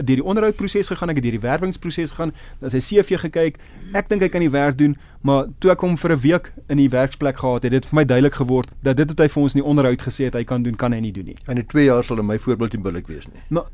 deur 0.00 0.18
die 0.20 0.24
onderhoudproses 0.24 0.90
gegaan, 0.92 1.12
ek 1.12 1.20
het 1.20 1.24
deur 1.24 1.36
die 1.38 1.44
werwingsproses 1.44 2.14
gegaan, 2.14 2.32
dan 2.60 2.70
sy 2.70 2.80
CV 2.80 3.18
gekyk. 3.20 3.58
Ek 3.96 4.08
dink 4.08 4.22
hy 4.22 4.28
kan 4.28 4.44
die 4.44 4.50
werk 4.50 4.78
doen, 4.78 4.96
maar 5.26 5.48
toe 5.58 5.70
ek 5.72 5.80
hom 5.84 5.96
vir 5.96 6.12
'n 6.12 6.20
week 6.20 6.52
in 6.68 6.76
die 6.76 6.88
werksplek 6.88 7.38
gehad 7.38 7.62
het, 7.62 7.72
het 7.72 7.82
dit 7.82 7.86
vir 7.86 7.96
my 7.96 8.04
duidelik 8.04 8.34
geword 8.34 8.68
dat 8.82 8.96
dit 8.96 9.08
wat 9.08 9.18
hy 9.18 9.28
vir 9.28 9.42
ons 9.42 9.54
in 9.54 9.60
die 9.60 9.68
onderhoud 9.68 10.02
gesê 10.02 10.24
het 10.24 10.34
hy 10.34 10.44
kan 10.44 10.62
doen, 10.62 10.76
kan 10.76 10.92
hy 10.92 11.00
nie 11.00 11.12
doen 11.12 11.24
nie. 11.24 11.36
En 11.46 11.56
in 11.56 11.66
2 11.66 11.84
jaar 11.84 12.04
sal 12.04 12.18
in 12.18 12.26
my 12.26 12.38
voorbeeld 12.38 12.72
nie 12.72 12.82
billik 12.82 13.06
wees 13.06 13.26
nie. 13.26 13.42
Maar 13.48 13.66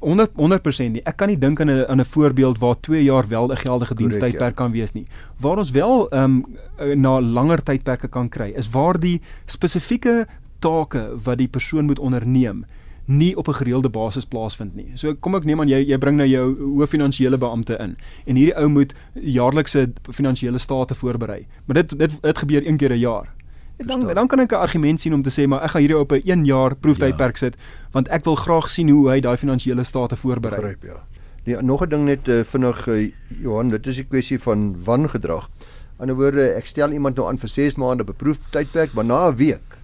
100 0.00 0.30
100% 0.36 0.92
nie. 0.92 1.02
Ek 1.04 1.16
kan 1.16 1.28
nie 1.28 1.38
dink 1.38 1.60
aan 1.60 1.70
'n 1.70 1.84
aan 1.88 2.00
'n 2.00 2.04
voorbeeld 2.04 2.58
waar 2.58 2.80
2 2.80 3.02
jaar 3.02 3.28
wel 3.28 3.50
'n 3.50 3.56
geldige 3.56 3.94
dienstydperk 3.94 4.56
ja. 4.56 4.62
kan 4.62 4.72
wees 4.72 4.92
nie. 4.92 5.06
Waar 5.40 5.58
ons 5.58 5.70
wel 5.70 6.08
ehm 6.10 6.42
um, 6.78 7.00
na 7.00 7.20
langer 7.20 7.62
tydperke 7.62 8.08
kan 8.08 8.28
kry, 8.28 8.52
is 8.56 8.70
waar 8.70 8.98
die 9.00 9.20
spesifieke 9.46 10.26
take 10.58 11.10
wat 11.24 11.38
die 11.38 11.48
persoon 11.48 11.84
moet 11.84 11.98
onderneem 11.98 12.64
nie 13.06 13.36
op 13.36 13.48
'n 13.48 13.54
gereelde 13.54 13.88
basis 13.88 14.24
plaasvind 14.24 14.74
nie. 14.74 14.92
So 14.94 15.14
kom 15.14 15.34
ek 15.34 15.44
neem 15.44 15.60
aan 15.60 15.68
jy 15.68 15.84
jy 15.88 15.98
bring 15.98 16.16
nou 16.16 16.28
jou 16.28 16.56
hoof 16.78 16.88
finansiële 16.88 17.38
beampte 17.38 17.76
in 17.76 17.96
en 18.26 18.36
hierdie 18.36 18.56
ou 18.56 18.68
moet 18.68 18.94
jaarlikse 19.12 19.92
finansiële 20.10 20.58
state 20.58 20.94
voorberei. 20.94 21.46
Maar 21.66 21.74
dit 21.74 21.98
dit 21.98 22.22
dit 22.22 22.38
gebeur 22.38 22.66
een 22.66 22.76
keer 22.76 22.92
'n 22.92 22.98
jaar. 22.98 23.32
Dan 23.76 24.06
dan 24.14 24.26
kan 24.26 24.40
ek 24.40 24.52
'n 24.52 24.54
argument 24.54 25.00
sien 25.00 25.14
om 25.14 25.22
te 25.22 25.30
sê 25.30 25.46
maar 25.46 25.62
ek 25.62 25.70
gaan 25.70 25.80
hierdie 25.80 25.98
op 25.98 26.12
'n 26.12 26.22
1 26.24 26.44
jaar 26.44 26.76
proeftydperk 26.76 27.38
ja. 27.38 27.46
sit 27.46 27.56
want 27.90 28.08
ek 28.08 28.24
wil 28.24 28.34
graag 28.34 28.68
sien 28.68 28.88
hoe 28.88 29.10
hy 29.10 29.20
daai 29.20 29.36
finansiële 29.36 29.84
state 29.84 30.16
voorberei. 30.16 30.60
Begryp 30.60 30.82
ja. 30.82 31.02
Nee, 31.44 31.62
nog 31.62 31.82
'n 31.82 31.88
ding 31.88 32.04
net 32.04 32.28
uh, 32.28 32.44
vinnig 32.44 32.86
uh, 32.86 33.10
Johan, 33.42 33.68
dit 33.68 33.86
is 33.86 33.98
'n 33.98 34.08
kwessie 34.08 34.38
van 34.38 34.84
wangedrag. 34.84 35.50
Aan 35.98 36.06
die 36.06 36.16
woorde, 36.16 36.48
ek 36.48 36.66
stel 36.66 36.92
iemand 36.92 37.16
nou 37.16 37.28
aan 37.28 37.38
vir 37.38 37.48
6 37.48 37.76
maande 37.76 38.02
op 38.02 38.08
'n 38.08 38.16
proeftydperk, 38.16 38.92
maar 38.92 39.04
na 39.04 39.28
'n 39.28 39.36
week 39.36 39.78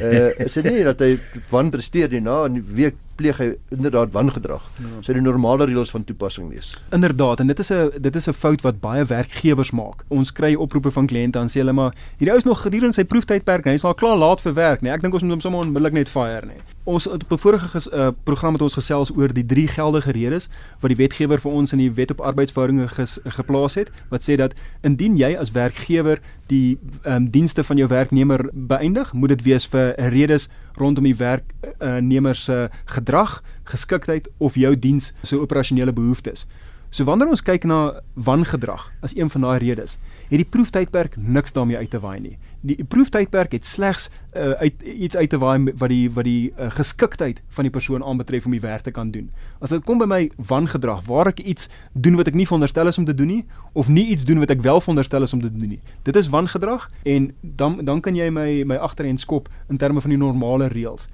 uh, 0.00 0.44
is 0.44 0.52
dit 0.58 0.64
nie 0.70 0.84
dat 0.84 1.00
hy 1.00 1.18
wanpresteer 1.50 2.10
nie 2.10 2.20
na 2.20 2.44
'n 2.48 2.62
week 2.74 2.96
pleeg 3.16 3.38
hy 3.38 3.48
inderdaad 3.70 4.12
wangedrag. 4.12 4.64
Ja. 4.80 5.02
So 5.04 5.12
die 5.12 5.22
normale 5.22 5.66
reëls 5.68 5.90
van 5.90 6.04
toepassing 6.04 6.48
wees. 6.50 6.72
Inderdaad 6.90 7.40
en 7.40 7.46
dit 7.46 7.58
is 7.58 7.70
'n 7.70 7.90
dit 8.00 8.16
is 8.16 8.28
'n 8.28 8.32
fout 8.32 8.60
wat 8.62 8.80
baie 8.80 9.04
werkgewers 9.04 9.70
maak. 9.70 10.04
Ons 10.08 10.32
kry 10.32 10.54
oproepe 10.54 10.90
van 10.90 11.06
kliënte 11.06 11.38
en 11.38 11.48
sê 11.48 11.60
hulle 11.60 11.72
maar 11.72 11.92
hierdie 12.18 12.32
ou 12.32 12.38
is 12.38 12.44
nog 12.44 12.62
gedurende 12.62 12.94
sy 12.94 13.04
proeftydperk, 13.04 13.64
hy 13.64 13.74
is 13.74 13.84
al 13.84 13.94
klaar 13.94 14.16
laat 14.16 14.40
vir 14.40 14.54
werk, 14.54 14.80
nee. 14.82 14.92
Ek 14.92 15.00
dink 15.00 15.14
ons 15.14 15.22
moet 15.22 15.32
hom 15.32 15.40
sommer 15.40 15.60
onmiddellik 15.60 15.92
net 15.92 16.08
fire 16.08 16.46
nie. 16.46 16.60
Ons 16.84 17.06
op 17.06 17.32
'n 17.32 17.38
vorige 17.38 17.68
ges, 17.68 17.86
uh, 17.86 18.08
program 18.22 18.52
het 18.52 18.62
ons 18.62 18.74
gesels 18.74 19.10
oor 19.16 19.32
die 19.32 19.46
drie 19.46 19.68
geldige 19.68 20.10
redes 20.10 20.48
wat 20.80 20.88
die 20.90 20.96
wetgewer 20.96 21.38
vir 21.40 21.52
ons 21.52 21.72
in 21.72 21.78
die 21.78 21.92
wet 21.92 22.10
op 22.10 22.20
arbeidsverhoudinge 22.20 22.88
ges, 22.88 23.18
geplaas 23.24 23.74
het 23.74 23.90
wat 24.08 24.22
sê 24.22 24.34
dat 24.34 24.54
indien 24.80 25.16
jy 25.16 25.36
as 25.38 25.52
werkgewer 25.52 26.20
die 26.46 26.78
um, 27.04 27.30
dienste 27.30 27.64
van 27.64 27.76
jou 27.76 27.88
werknemer 27.88 28.50
beëindig, 28.52 29.12
moet 29.12 29.28
dit 29.28 29.42
wees 29.42 29.66
vir 29.66 29.94
redes 29.96 30.48
rondom 30.74 31.04
die 31.04 31.16
werknemer 31.16 32.34
se 32.34 32.52
uh, 32.52 32.76
gedrag, 32.84 33.42
geskiktheid 33.64 34.28
of 34.38 34.54
jou 34.54 34.78
diens 34.78 35.12
se 35.22 35.38
operasionele 35.38 35.92
behoeftes. 35.92 36.46
So 36.90 37.04
wanneer 37.04 37.28
ons 37.28 37.40
kyk 37.40 37.64
na 37.64 38.02
wangedrag 38.14 38.90
as 39.00 39.14
een 39.16 39.30
van 39.30 39.40
daai 39.40 39.58
redes, 39.58 39.98
het 40.28 40.36
die 40.36 40.44
proeftydperk 40.44 41.14
niks 41.16 41.52
daarmee 41.52 41.76
uit 41.76 41.90
te 41.90 42.00
waai 42.00 42.20
nie. 42.20 42.38
Die 42.62 42.84
proeftydperk 42.86 43.56
het 43.56 43.66
slegs 43.66 44.04
uh, 44.36 44.52
uit 44.62 44.82
iets 44.82 45.16
uit 45.16 45.30
te 45.30 45.38
waai 45.42 45.72
wat 45.74 45.90
die 45.90 46.04
wat 46.14 46.26
die 46.28 46.52
uh, 46.54 46.68
geskiktheid 46.70 47.40
van 47.56 47.66
die 47.66 47.72
persoon 47.74 48.04
aanbetref 48.06 48.44
om 48.46 48.54
die 48.54 48.62
werk 48.62 48.84
te 48.86 48.92
kan 48.94 49.10
doen. 49.10 49.32
As 49.58 49.74
dit 49.74 49.82
kom 49.82 49.98
by 49.98 50.06
my 50.06 50.20
wangedrag 50.36 51.02
waar 51.08 51.32
ek 51.32 51.42
iets 51.42 51.66
doen 51.92 52.14
wat 52.20 52.30
ek 52.30 52.38
nie 52.38 52.46
veronderstel 52.46 52.86
is 52.86 53.00
om 53.02 53.06
te 53.08 53.16
doen 53.18 53.32
nie 53.32 53.40
of 53.74 53.90
nie 53.90 54.06
iets 54.14 54.22
doen 54.28 54.38
wat 54.38 54.54
ek 54.54 54.62
wel 54.62 54.78
veronderstel 54.78 55.26
is 55.26 55.34
om 55.34 55.42
te 55.42 55.50
doen 55.50 55.74
nie. 55.74 55.80
Dit 56.06 56.16
is 56.16 56.30
wangedrag 56.30 56.86
en 57.02 57.32
dan 57.42 57.80
dan 57.82 58.00
kan 58.00 58.14
jy 58.14 58.30
my 58.30 58.62
my 58.62 58.78
agterheen 58.78 59.18
skop 59.18 59.50
in 59.68 59.82
terme 59.82 60.00
van 60.00 60.14
die 60.14 60.20
normale 60.22 60.70
reëls. 60.70 61.08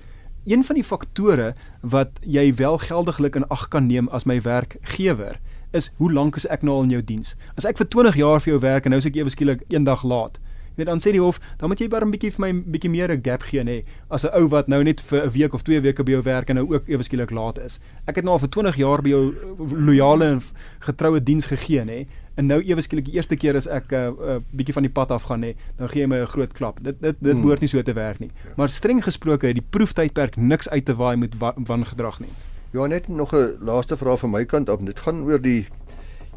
Een 0.45 0.65
van 0.65 0.77
die 0.77 0.85
faktore 0.85 1.55
wat 1.81 2.21
jy 2.25 2.51
wel 2.61 2.77
geldiglik 2.85 3.41
in 3.41 3.49
ag 3.49 3.71
kan 3.73 3.89
neem 3.89 4.13
as 4.13 4.29
my 4.29 4.37
werkgewer 4.41 5.41
is 5.73 5.91
hoe 5.97 6.13
lank 6.13 6.37
is 6.37 6.47
ek 6.49 6.63
nou 6.63 6.77
al 6.77 6.87
in 6.89 6.93
jou 6.99 7.03
diens? 7.05 7.35
As 7.57 7.65
ek 7.69 7.81
vir 7.81 7.89
20 7.89 8.21
jaar 8.21 8.41
vir 8.45 8.53
jou 8.53 8.61
werk 8.61 8.85
en 8.85 8.93
nou 8.93 9.01
is 9.01 9.09
ek 9.09 9.17
ewe 9.17 9.33
skielik 9.33 9.65
eendag 9.69 10.05
laat, 10.05 10.39
weet 10.79 10.87
dan 10.87 11.03
sê 11.03 11.13
die 11.15 11.23
hof, 11.23 11.41
dan 11.59 11.69
moet 11.69 11.83
jy 11.83 11.89
baie 11.91 12.05
'n 12.05 12.15
bietjie 12.15 12.33
vir 12.33 12.41
my 12.41 12.51
'n 12.53 12.63
bietjie 12.73 12.91
meer 12.91 13.11
'n 13.11 13.23
gap 13.23 13.43
gee 13.43 13.63
nê, 13.63 13.85
as 14.11 14.25
'n 14.25 14.33
ou 14.35 14.49
wat 14.49 14.69
nou 14.69 14.83
net 14.83 15.01
vir 15.01 15.27
'n 15.27 15.31
week 15.31 15.55
of 15.55 15.63
twee 15.63 15.81
weke 15.81 16.05
by 16.05 16.13
jou 16.13 16.23
werk 16.23 16.51
en 16.51 16.57
nou 16.57 16.67
ook 16.75 16.89
ewe 16.89 17.03
skielik 17.03 17.31
laat 17.31 17.59
is. 17.59 17.81
Ek 18.07 18.17
het 18.17 18.25
nou 18.25 18.33
al 18.33 18.39
vir 18.39 18.49
20 18.49 18.77
jaar 18.77 19.03
by 19.03 19.09
jou 19.09 19.35
eh, 19.35 19.73
loyale 19.87 20.25
en 20.25 20.41
getroue 20.81 21.21
diens 21.23 21.47
gegee 21.47 21.85
nê. 21.85 22.07
En 22.37 22.47
nou 22.47 22.63
ewe 22.63 22.81
skielik 22.81 23.05
die 23.05 23.15
eerste 23.15 23.37
keer 23.37 23.57
as 23.57 23.67
ek 23.67 23.93
'n 23.93 23.95
uh, 23.95 24.35
uh, 24.35 24.41
bietjie 24.55 24.75
van 24.75 24.83
die 24.83 24.93
pad 24.93 25.11
af 25.11 25.23
gaan 25.23 25.41
nê, 25.41 25.55
dan 25.77 25.89
gee 25.89 26.03
jy 26.03 26.07
my 26.07 26.21
'n 26.23 26.27
groot 26.27 26.53
klap. 26.53 26.79
Dit 26.83 27.01
dit 27.01 27.17
dit 27.21 27.33
hmm. 27.33 27.43
behoort 27.43 27.61
nie 27.61 27.69
so 27.69 27.83
te 27.83 27.93
werk 27.93 28.21
nie. 28.21 28.31
Ja. 28.45 28.53
Maar 28.57 28.69
streng 28.69 29.03
gesproke 29.05 29.47
het 29.47 29.55
die 29.55 29.67
proeftydperk 29.71 30.37
niks 30.37 30.69
uit 30.69 30.85
te 30.85 30.95
waai 30.95 31.17
met 31.17 31.35
wangedrag 31.67 32.21
nie. 32.21 32.31
Ja, 32.71 32.87
net 32.87 33.09
nog 33.09 33.33
'n 33.33 33.59
laaste 33.61 33.97
vraag 33.97 34.19
van 34.19 34.31
my 34.31 34.45
kant 34.45 34.69
af. 34.69 34.81
Dit 34.81 35.01
gaan 35.01 35.23
oor 35.25 35.41
die 35.41 35.67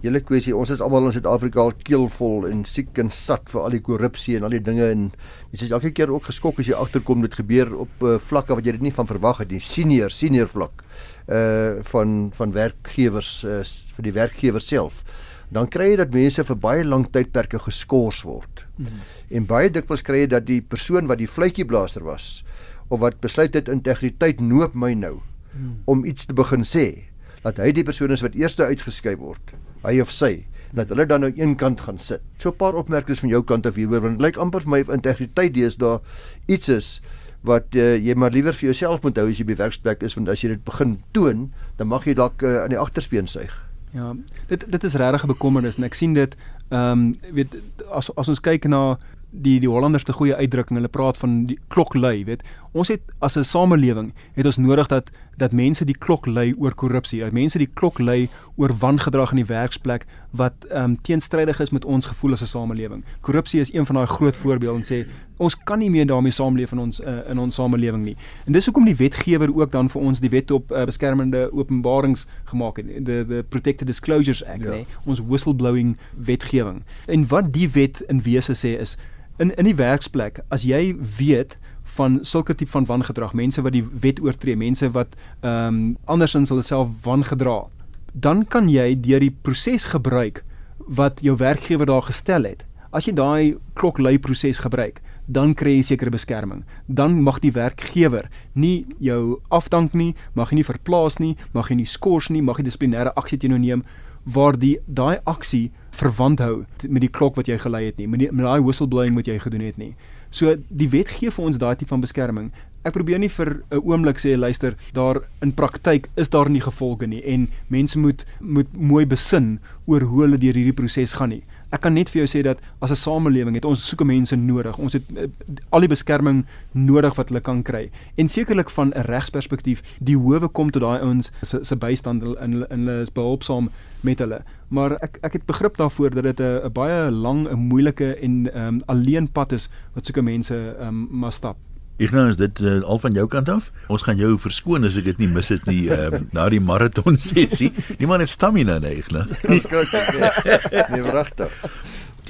hele 0.03 0.21
kwessie. 0.25 0.53
Ons 0.57 0.71
is 0.73 0.81
almal 0.81 1.09
in 1.09 1.15
Suid-Afrika 1.15 1.61
al 1.63 1.73
keelvol 1.85 2.47
en 2.49 2.63
siek 2.67 2.97
en 3.01 3.11
sat 3.13 3.49
vir 3.51 3.61
al 3.61 3.75
die 3.75 3.83
korrupsie 3.85 4.37
en 4.37 4.47
al 4.47 4.55
die 4.55 4.63
dinge 4.63 4.87
en 4.89 5.07
jy 5.51 5.59
is 5.67 5.73
elke 5.75 5.91
keer 5.95 6.11
ook 6.13 6.29
geskok 6.29 6.61
as 6.61 6.69
jy 6.71 6.77
agterkom 6.77 7.21
dit 7.25 7.35
gebeur 7.37 7.73
op 7.85 8.05
uh, 8.05 8.15
vlakke 8.21 8.57
wat 8.57 8.65
jy 8.65 8.75
dit 8.77 8.87
nie 8.87 8.95
van 8.95 9.09
verwag 9.09 9.43
het 9.43 9.53
nie. 9.53 9.61
Senior, 9.63 10.13
senior 10.13 10.49
vlak 10.51 10.85
uh 11.31 11.83
van 11.91 12.31
van 12.35 12.53
werkgewers 12.55 13.29
uh, 13.45 13.61
vir 13.97 14.07
die 14.07 14.15
werkgewer 14.15 14.63
self. 14.63 15.03
Dan 15.51 15.67
kry 15.69 15.91
jy 15.91 15.99
dat 16.01 16.15
mense 16.15 16.43
vir 16.47 16.57
baie 16.63 16.83
lang 16.87 17.05
tydperke 17.11 17.59
geskort 17.59 18.23
word. 18.23 18.65
Mm 18.77 18.85
-hmm. 18.85 19.05
En 19.37 19.45
baie 19.45 19.69
dikwels 19.69 20.01
kry 20.01 20.23
jy 20.25 20.27
dat 20.27 20.45
die 20.47 20.61
persoon 20.61 21.07
wat 21.07 21.19
die 21.19 21.27
fluitjieblaser 21.27 22.03
was 22.03 22.43
of 22.89 22.99
wat 22.99 23.21
besluit 23.21 23.53
het 23.53 23.69
integriteit 23.69 24.39
noop 24.41 24.73
my 24.73 24.93
nou 24.93 25.13
mm 25.13 25.21
-hmm. 25.53 25.77
om 25.85 26.05
iets 26.05 26.25
te 26.25 26.33
begin 26.33 26.63
sê 26.63 27.10
dat 27.43 27.57
hy 27.57 27.71
die 27.71 27.83
persoon 27.83 28.11
is 28.11 28.21
wat 28.21 28.35
eerste 28.35 28.63
uitgeskuif 28.65 29.19
word 29.19 29.53
hy 29.83 29.99
of 30.01 30.11
sy 30.11 30.45
dat 30.71 30.91
hulle 30.93 31.05
dan 31.05 31.25
nou 31.25 31.31
een 31.35 31.55
kant 31.59 31.81
gaan 31.81 31.97
sit. 31.99 32.21
So 32.37 32.49
'n 32.49 32.55
paar 32.55 32.73
opmerkings 32.73 33.19
van 33.19 33.29
jou 33.29 33.43
kant 33.43 33.65
af 33.65 33.75
hieroor 33.75 34.01
want 34.01 34.19
dit 34.19 34.27
lyk 34.27 34.37
amper 34.37 34.61
vir 34.61 34.69
my 34.69 34.79
of 34.79 34.89
integriteit 34.89 35.79
daar 35.79 35.99
iets 36.47 36.69
is 36.69 37.01
wat 37.41 37.75
uh, 37.75 37.97
jy 37.97 38.13
maar 38.15 38.31
liewer 38.31 38.53
vir 38.53 38.69
jouself 38.69 39.01
moet 39.01 39.17
hou 39.17 39.29
as 39.29 39.37
jy 39.37 39.45
by 39.45 39.55
werksplek 39.55 40.03
is 40.03 40.15
want 40.15 40.29
as 40.29 40.41
jy 40.41 40.49
dit 40.53 40.63
begin 40.63 40.99
toon, 41.11 41.51
dan 41.77 41.87
mag 41.87 42.05
jy 42.05 42.13
dalk 42.13 42.43
uh, 42.43 42.63
aan 42.63 42.69
die 42.69 42.79
agterspeen 42.79 43.27
suig. 43.27 43.53
Ja, 43.91 44.13
dit 44.47 44.63
dit 44.71 44.83
is 44.83 44.93
regtig 44.93 45.23
'n 45.23 45.27
bekommernis 45.27 45.77
en 45.77 45.83
ek 45.83 45.93
sien 45.93 46.13
dit 46.13 46.35
ehm 46.69 46.91
um, 46.91 47.15
weet 47.33 47.55
as 47.91 48.11
as 48.15 48.29
ons 48.29 48.39
kyk 48.39 48.65
na 48.65 48.97
die 49.31 49.59
die 49.59 49.69
Hollanders 49.69 50.03
te 50.03 50.13
goeie 50.13 50.35
uitdrukking. 50.35 50.77
Hulle 50.77 50.91
praat 50.91 51.17
van 51.17 51.45
die 51.47 51.59
klok 51.67 51.95
lui, 51.95 52.25
weet. 52.25 52.43
Ons 52.71 52.87
het 52.87 53.01
as 53.19 53.35
'n 53.35 53.43
samelewing 53.43 54.13
het 54.33 54.45
ons 54.45 54.57
nodig 54.57 54.87
dat 54.87 55.11
dat 55.37 55.51
mense 55.51 55.85
die 55.85 55.97
klok 55.97 56.25
lui 56.25 56.53
oor 56.57 56.73
korrupsie. 56.73 57.19
Dat 57.19 57.31
mense 57.31 57.57
die 57.57 57.69
klok 57.73 57.99
lui 57.99 58.29
oor 58.55 58.71
wangedrag 58.79 59.31
in 59.31 59.41
die 59.41 59.45
werksplek 59.45 60.05
wat 60.31 60.53
ehm 60.69 60.83
um, 60.83 61.01
teenstrydig 61.01 61.59
is 61.59 61.69
met 61.69 61.85
ons 61.85 62.05
gevoel 62.05 62.31
as 62.31 62.41
'n 62.41 62.45
samelewing. 62.45 63.03
Korrupsie 63.21 63.59
is 63.59 63.73
een 63.73 63.85
van 63.85 63.95
daai 63.95 64.07
groot 64.07 64.35
voorbeelde 64.35 64.77
en 64.77 64.85
sê 64.85 65.09
ons 65.37 65.57
kan 65.63 65.79
nie 65.79 65.89
meer 65.89 66.05
daarmee 66.05 66.31
saamleef 66.31 66.71
in 66.71 66.79
ons 66.79 67.01
uh, 67.01 67.29
in 67.29 67.39
ons 67.39 67.55
samelewing 67.55 68.03
nie. 68.03 68.15
En 68.45 68.53
dis 68.53 68.65
hoekom 68.65 68.85
die 68.85 68.95
wetgewer 68.95 69.55
ook 69.55 69.71
dan 69.71 69.89
vir 69.89 70.01
ons 70.01 70.19
die 70.19 70.29
wet 70.29 70.51
op 70.51 70.71
uh, 70.71 70.83
beskermende 70.85 71.51
openbarings 71.51 72.27
gemaak 72.43 72.77
het, 72.77 73.05
the 73.05 73.25
the 73.27 73.43
Protected 73.49 73.87
Disclosures 73.87 74.45
Act, 74.45 74.63
ja. 74.63 74.69
nee, 74.69 74.85
ons 75.05 75.19
whistleblowing 75.19 75.97
wetgewing. 76.15 76.83
En 77.05 77.27
wat 77.27 77.53
die 77.53 77.69
wet 77.69 78.03
in 78.07 78.21
wese 78.21 78.53
sê 78.53 78.79
is 78.79 78.97
in 79.39 79.53
in 79.57 79.65
die 79.65 79.75
werksplek 79.75 80.41
as 80.49 80.63
jy 80.67 80.95
weet 81.17 81.57
van 81.97 82.19
sulke 82.23 82.55
tipe 82.55 82.71
van 82.71 82.85
wangedrag, 82.85 83.33
mense 83.33 83.61
wat 83.61 83.75
die 83.75 83.83
wet 84.03 84.21
oortree, 84.23 84.55
mense 84.55 84.91
wat 84.95 85.15
ehm 85.41 85.67
um, 85.67 85.97
andersins 86.05 86.49
hulle 86.49 86.63
self 86.63 86.89
wangedra, 87.03 87.67
dan 88.13 88.45
kan 88.45 88.69
jy 88.69 88.95
deur 88.95 89.19
die 89.19 89.35
proses 89.43 89.85
gebruik 89.91 90.43
wat 90.87 91.21
jou 91.21 91.35
werkgewer 91.37 91.85
daar 91.85 92.07
gestel 92.07 92.43
het. 92.43 92.65
As 92.91 93.07
jy 93.07 93.13
daai 93.15 93.55
kloklei 93.73 94.17
proses 94.19 94.59
gebruik, 94.59 94.99
dan 95.31 95.53
kry 95.55 95.77
jy 95.77 95.83
sekere 95.91 96.11
beskerming. 96.11 96.65
Dan 96.87 97.21
mag 97.23 97.39
die 97.39 97.53
werkgewer 97.55 98.27
nie 98.53 98.85
jou 98.99 99.39
afdank 99.49 99.93
nie, 99.95 100.13
mag 100.35 100.51
jy 100.51 100.59
nie 100.59 100.67
verplaas 100.67 101.19
nie, 101.19 101.35
mag 101.53 101.69
jy 101.71 101.79
nie 101.79 101.87
skors 101.87 102.29
nie, 102.29 102.41
mag 102.43 102.59
jy 102.59 102.67
dissiplinêre 102.67 103.13
aksie 103.15 103.39
teen 103.39 103.55
jou 103.55 103.61
neem 103.61 103.85
waar 104.23 104.57
die 104.59 104.77
daai 104.85 105.19
aksie 105.25 105.71
verwant 105.91 106.39
hou 106.39 106.65
met 106.87 107.01
die 107.01 107.11
klok 107.11 107.35
wat 107.35 107.47
jy 107.47 107.57
gelei 107.59 107.85
het 107.85 107.97
nie 107.97 108.07
met, 108.07 108.19
die, 108.19 108.31
met 108.31 108.45
daai 108.45 108.61
whistleblowing 108.63 109.15
wat 109.15 109.27
jy 109.27 109.39
gedoen 109.39 109.65
het 109.65 109.77
nie. 109.77 109.93
So 110.31 110.55
die 110.69 110.89
wet 110.89 111.09
gee 111.11 111.31
vir 111.31 111.45
ons 111.45 111.59
daai 111.59 111.75
tipe 111.75 111.91
van 111.91 112.03
beskerming. 112.03 112.51
Ek 112.87 112.95
probeer 112.95 113.19
nie 113.19 113.29
vir 113.29 113.61
'n 113.69 113.81
oomblik 113.83 114.17
sê 114.17 114.37
luister, 114.37 114.75
daar 114.93 115.21
in 115.41 115.51
praktyk 115.51 116.09
is 116.15 116.29
daar 116.29 116.49
nie 116.49 116.61
gevolge 116.61 117.07
nie 117.07 117.21
en 117.25 117.49
mense 117.67 117.99
moet 117.99 118.25
moet 118.39 118.67
mooi 118.73 119.05
besin 119.05 119.59
oor 119.85 120.01
hoe 120.01 120.21
hulle 120.23 120.37
deur 120.37 120.55
hierdie 120.55 120.73
proses 120.73 121.13
gaan 121.13 121.29
nie. 121.29 121.43
Ek 121.71 121.81
kan 121.81 121.93
net 121.95 122.09
vir 122.11 122.25
jou 122.25 122.27
sê 122.27 122.43
dat 122.43 122.59
as 122.81 122.91
'n 122.91 122.95
samelewing 122.95 123.55
het 123.55 123.65
ons 123.65 123.87
soeke 123.87 124.05
mense 124.05 124.35
nodig. 124.35 124.77
Ons 124.77 124.93
het 124.93 125.03
uh, 125.15 125.27
al 125.71 125.79
die 125.79 125.87
beskerming 125.87 126.45
nodig 126.71 127.15
wat 127.15 127.29
hulle 127.29 127.41
kan 127.41 127.63
kry. 127.63 127.89
En 128.17 128.27
sekerlik 128.27 128.69
van 128.69 128.91
'n 128.91 129.05
regsperspektief, 129.07 129.81
die 129.99 130.17
howe 130.17 130.47
kom 130.47 130.71
tot 130.71 130.81
daai 130.81 130.99
ouens 130.99 131.31
se 131.41 131.63
se 131.63 131.75
bystand 131.75 132.23
en 132.23 132.51
hulle 132.51 132.67
hulle 132.69 133.01
is 133.01 133.11
behulpsaam 133.11 133.69
met 134.01 134.19
hulle. 134.19 134.43
Maar 134.69 134.97
ek 135.01 135.19
ek 135.21 135.33
het 135.33 135.45
begrip 135.45 135.77
daarvoor 135.77 136.09
dat 136.09 136.23
dit 136.23 136.39
'n 136.39 136.71
baie 136.73 137.11
lang, 137.11 137.47
'n 137.47 137.55
moeilike 137.55 138.15
en 138.15 138.53
ehm 138.53 138.67
um, 138.67 138.81
alleen 138.85 139.31
pad 139.31 139.51
is 139.51 139.69
wat 139.93 140.05
soeke 140.05 140.21
mense 140.21 140.75
ehm 140.79 140.87
um, 140.87 141.07
maar 141.11 141.31
stap. 141.31 141.57
Ek 142.01 142.13
nou 142.15 142.25
is 142.31 142.39
dit 142.39 142.61
uh, 142.65 142.79
al 142.81 142.97
van 143.01 143.13
jou 143.13 143.27
kant 143.29 143.49
af. 143.53 143.69
Ons 143.93 144.07
gaan 144.07 144.17
jou 144.17 144.33
verskoon 144.41 144.87
as 144.87 144.97
ek 144.97 145.11
dit 145.11 145.19
nie 145.21 145.29
mis 145.29 145.51
het 145.53 145.67
nie 145.69 145.83
uh, 145.93 146.09
na 146.35 146.47
die 146.49 146.61
maraton 146.63 147.19
sessie. 147.21 147.69
Niemand 147.99 148.25
het 148.25 148.33
stamina 148.33 148.79
nie, 148.81 149.03
né? 149.13 149.27
Nee, 149.45 151.03
wragtig. 151.05 151.53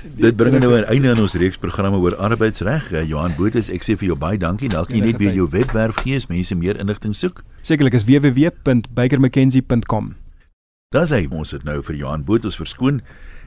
Dit 0.01 0.34
bring 0.36 0.58
nou 0.60 0.78
'n 0.78 0.84
einde 0.90 1.10
aan 1.10 1.22
ons 1.22 1.34
reeks 1.34 1.58
programme 1.58 1.98
oor 1.98 2.16
arbeidsreg. 2.16 2.92
Uh, 2.92 3.08
Johan 3.08 3.34
Botha, 3.38 3.60
ek 3.60 3.84
sê 3.86 3.96
vir 3.96 4.08
jou 4.08 4.18
baie 4.18 4.38
dankie. 4.38 4.70
Dalk 4.70 4.90
jy 4.90 5.00
net 5.00 5.18
weer 5.18 5.34
jou 5.34 5.50
webwerf 5.50 5.96
gee 6.01 6.16
as 6.16 6.28
mense 6.28 6.56
meer 6.56 6.80
inligting 6.80 7.16
soek. 7.16 7.44
Sekerlik 7.62 7.94
is 7.94 8.04
www.bakermckenzie.com. 8.04 10.16
Daar 10.92 11.06
sê 11.06 11.28
ons 11.30 11.50
dit 11.50 11.63
nou 11.63 11.84
vir 11.84 11.96
Johan 11.96 12.24
Botha 12.24 12.50
verskoon 12.50 13.01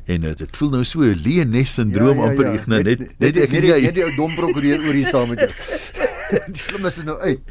en 0.07 0.21
dit 0.21 0.39
dit 0.39 0.57
voel 0.57 0.71
nou 0.71 0.85
so 0.85 1.01
'n 1.01 1.21
Leones 1.25 1.73
sindroom 1.73 2.17
ja, 2.17 2.25
ja, 2.25 2.31
amper 2.31 2.45
ja. 2.45 2.53
ek 2.53 2.67
nou 2.67 2.83
net 2.83 2.99
net, 2.99 3.37
ek 3.37 3.51
net 3.51 3.83
net 3.83 3.95
die 3.95 4.05
ou 4.05 4.15
dom 4.17 4.35
prokureur 4.35 4.79
oor 4.87 4.95
hier 4.95 5.07
saam 5.07 5.29
met 5.29 5.39
jou. 5.41 5.51
die 6.55 6.61
slim 6.61 6.87
is 6.89 7.01
nou 7.05 7.17
uit. 7.21 7.43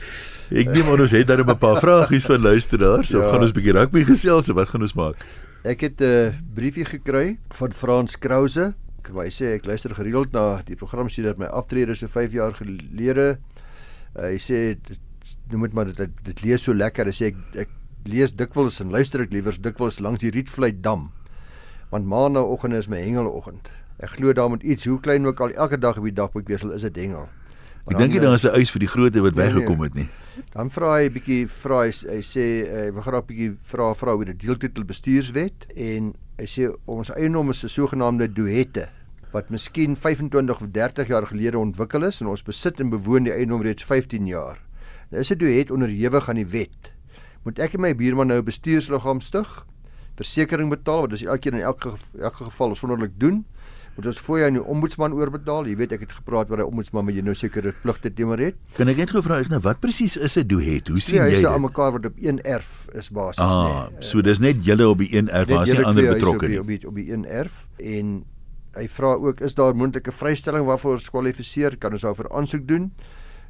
Ek 0.54 0.70
neem 0.74 0.86
maar 0.86 1.02
ons 1.02 1.14
het 1.16 1.28
daar 1.28 1.42
'n 1.44 1.58
paar 1.58 1.80
vragies 1.82 2.26
van 2.26 2.42
luisteraars. 2.42 3.12
Ja. 3.12 3.20
Of 3.20 3.32
gaan 3.32 3.42
ons 3.42 3.52
'n 3.52 3.58
bietjie 3.58 3.74
rugby 3.74 4.04
gesels 4.04 4.50
of 4.50 4.56
wat 4.56 4.70
gaan 4.70 4.82
ons 4.82 4.94
maak? 4.94 5.26
Ek 5.64 5.82
het 5.82 6.02
'n 6.02 6.04
uh, 6.04 6.34
briefie 6.54 6.86
gekry 6.86 7.38
van 7.50 7.74
Frans 7.74 8.18
Krause. 8.18 8.74
Hy 9.04 9.30
sê 9.30 9.56
ek 9.56 9.66
luister 9.66 9.96
gereeld 9.96 10.32
na 10.32 10.62
die 10.66 10.76
program 10.76 11.10
sedert 11.10 11.38
my 11.38 11.46
aftrede 11.46 11.96
so 11.96 12.08
5 12.08 12.32
jaar 12.32 12.54
gelede. 12.54 13.38
Uh, 14.16 14.30
hy 14.32 14.38
sê 14.38 14.78
dit 15.50 15.74
maar 15.74 15.86
dit 15.86 16.10
dit 16.24 16.44
lees 16.44 16.62
so 16.62 16.74
lekker. 16.74 17.06
Hy 17.06 17.12
sê 17.12 17.26
ek 17.26 17.36
ek 17.56 17.70
lees 18.06 18.36
dikwels 18.36 18.80
en 18.82 18.92
luister 18.92 19.22
ek 19.22 19.32
liewers 19.32 19.60
dikwels 19.60 20.00
langs 20.00 20.20
die 20.20 20.32
Rietvlei 20.32 20.72
dam 20.82 21.12
want 21.94 22.06
maandagooggend 22.10 22.74
is 22.74 22.90
my 22.90 22.98
hengeloggend. 22.98 23.70
Ek 24.02 24.18
glo 24.18 24.34
daar 24.34 24.50
moet 24.50 24.64
iets 24.64 24.88
hoe 24.90 25.00
klein 25.00 25.28
ook 25.30 25.40
al 25.40 25.54
elke 25.54 25.78
dag 25.78 25.98
op 25.98 26.08
die 26.10 26.16
dagboek 26.18 26.48
wees, 26.50 26.64
is 26.64 26.86
dit 26.88 26.96
hengel. 27.04 27.28
Ek 27.92 27.98
dink 28.00 28.16
daar 28.22 28.34
is 28.34 28.46
'n 28.46 28.56
eis 28.56 28.72
vir 28.72 28.80
die 28.80 28.88
grootte 28.88 29.22
wat 29.22 29.36
nee, 29.36 29.44
weggekom 29.44 29.82
het 29.84 29.94
nie. 29.94 30.08
Dan 30.54 30.70
vra 30.70 30.96
hy 30.98 31.10
bietjie 31.10 31.48
vra 31.48 31.84
hy, 31.84 31.92
hy 31.92 32.22
sê 32.24 32.46
hy 32.64 32.92
wil 32.96 33.04
graag 33.04 33.26
bietjie 33.28 33.58
vra 33.60 33.94
vra 33.94 34.16
oor 34.16 34.26
die 34.26 34.40
deeltitel 34.40 34.86
bestuurswet 34.86 35.68
en 35.76 36.14
hy 36.38 36.46
sê 36.48 36.72
ons 36.88 37.12
eiendom 37.12 37.50
is 37.50 37.64
'n 37.64 37.70
sogenaamde 37.70 38.28
duette 38.34 38.90
wat 39.34 39.50
miskien 39.50 39.96
25 39.96 40.62
of 40.62 40.72
30 40.72 41.08
jaar 41.08 41.28
gelede 41.28 41.58
ontwikkel 41.58 42.04
is 42.04 42.22
en 42.22 42.28
ons 42.28 42.44
besit 42.44 42.80
en 42.80 42.90
bewoon 42.90 43.24
die 43.24 43.34
eiendom 43.34 43.62
reeds 43.62 43.84
15 43.84 44.28
jaar. 44.28 44.60
Nou 45.12 45.20
is 45.20 45.32
'n 45.32 45.38
duet 45.38 45.72
onderhewig 45.72 46.30
aan 46.30 46.36
die 46.36 46.48
wet. 46.48 46.94
Moet 47.44 47.60
ek 47.60 47.74
en 47.74 47.82
my 47.82 47.96
buurman 47.96 48.28
nou 48.28 48.40
'n 48.40 48.46
bestuursliggaam 48.46 49.20
stig? 49.22 49.66
versekerings 50.20 50.70
betaal 50.70 51.06
wat 51.06 51.16
ons 51.16 51.26
elke 51.26 51.46
keer 51.46 51.58
in 51.58 51.66
elke 51.66 51.94
elke 52.22 52.46
geval 52.46 52.76
sonderlik 52.78 53.16
doen 53.22 53.44
Moet 53.96 54.06
ons 54.10 54.20
voor 54.26 54.38
jou 54.40 54.48
aan 54.48 54.54
die 54.58 54.64
ombudsman 54.74 55.14
oorbetaal? 55.14 55.68
Jy 55.70 55.76
weet 55.78 55.92
ek 55.92 56.00
het 56.08 56.12
gepraat 56.18 56.50
oor 56.50 56.58
'n 56.58 56.66
ombudsman 56.66 57.06
wat 57.06 57.14
jy 57.16 57.22
nou 57.22 57.36
sekere 57.36 57.74
pligte 57.84 58.10
teenoor 58.14 58.40
het. 58.40 58.56
Kan 58.76 58.88
ek 58.90 58.98
net 58.98 59.10
gou 59.12 59.22
vra 59.22 59.38
ek 59.40 59.50
nou 59.50 59.60
wat 59.62 59.80
presies 59.80 60.18
is 60.18 60.36
'n 60.38 60.48
duet? 60.48 60.88
Hoe 60.88 61.00
sien 61.00 61.16
jy 61.22 61.30
dit? 61.30 61.36
dit? 61.42 61.46
aan 61.46 61.62
mekaar 61.62 61.92
wat 61.92 62.06
op 62.06 62.14
een 62.18 62.42
erf 62.42 62.88
is 62.94 63.10
basies 63.10 63.38
Ah, 63.40 63.88
nê. 63.92 64.02
so 64.04 64.22
dis 64.22 64.40
net 64.40 64.66
julle 64.66 64.90
op 64.90 64.98
die 64.98 65.16
een 65.16 65.30
erf 65.30 65.48
waar 65.50 65.68
se 65.68 65.84
ander 65.84 66.14
betrokke 66.14 66.48
nie. 66.48 66.58
die, 66.58 66.60
op 66.62 66.68
die 66.68 66.88
op 66.88 66.96
die 66.96 67.12
een 67.14 67.26
erf 67.26 67.68
en 67.78 68.26
hy 68.76 68.88
vra 68.90 69.14
ook 69.14 69.42
is 69.42 69.54
daar 69.54 69.76
moontlike 69.76 70.12
vrystelling 70.12 70.66
waarvoor 70.66 70.92
ons 70.92 71.10
kwalifiseer? 71.10 71.78
Kan 71.78 71.92
ons 71.94 72.02
daarvoor 72.02 72.30
aansoek 72.34 72.68
doen? 72.68 72.92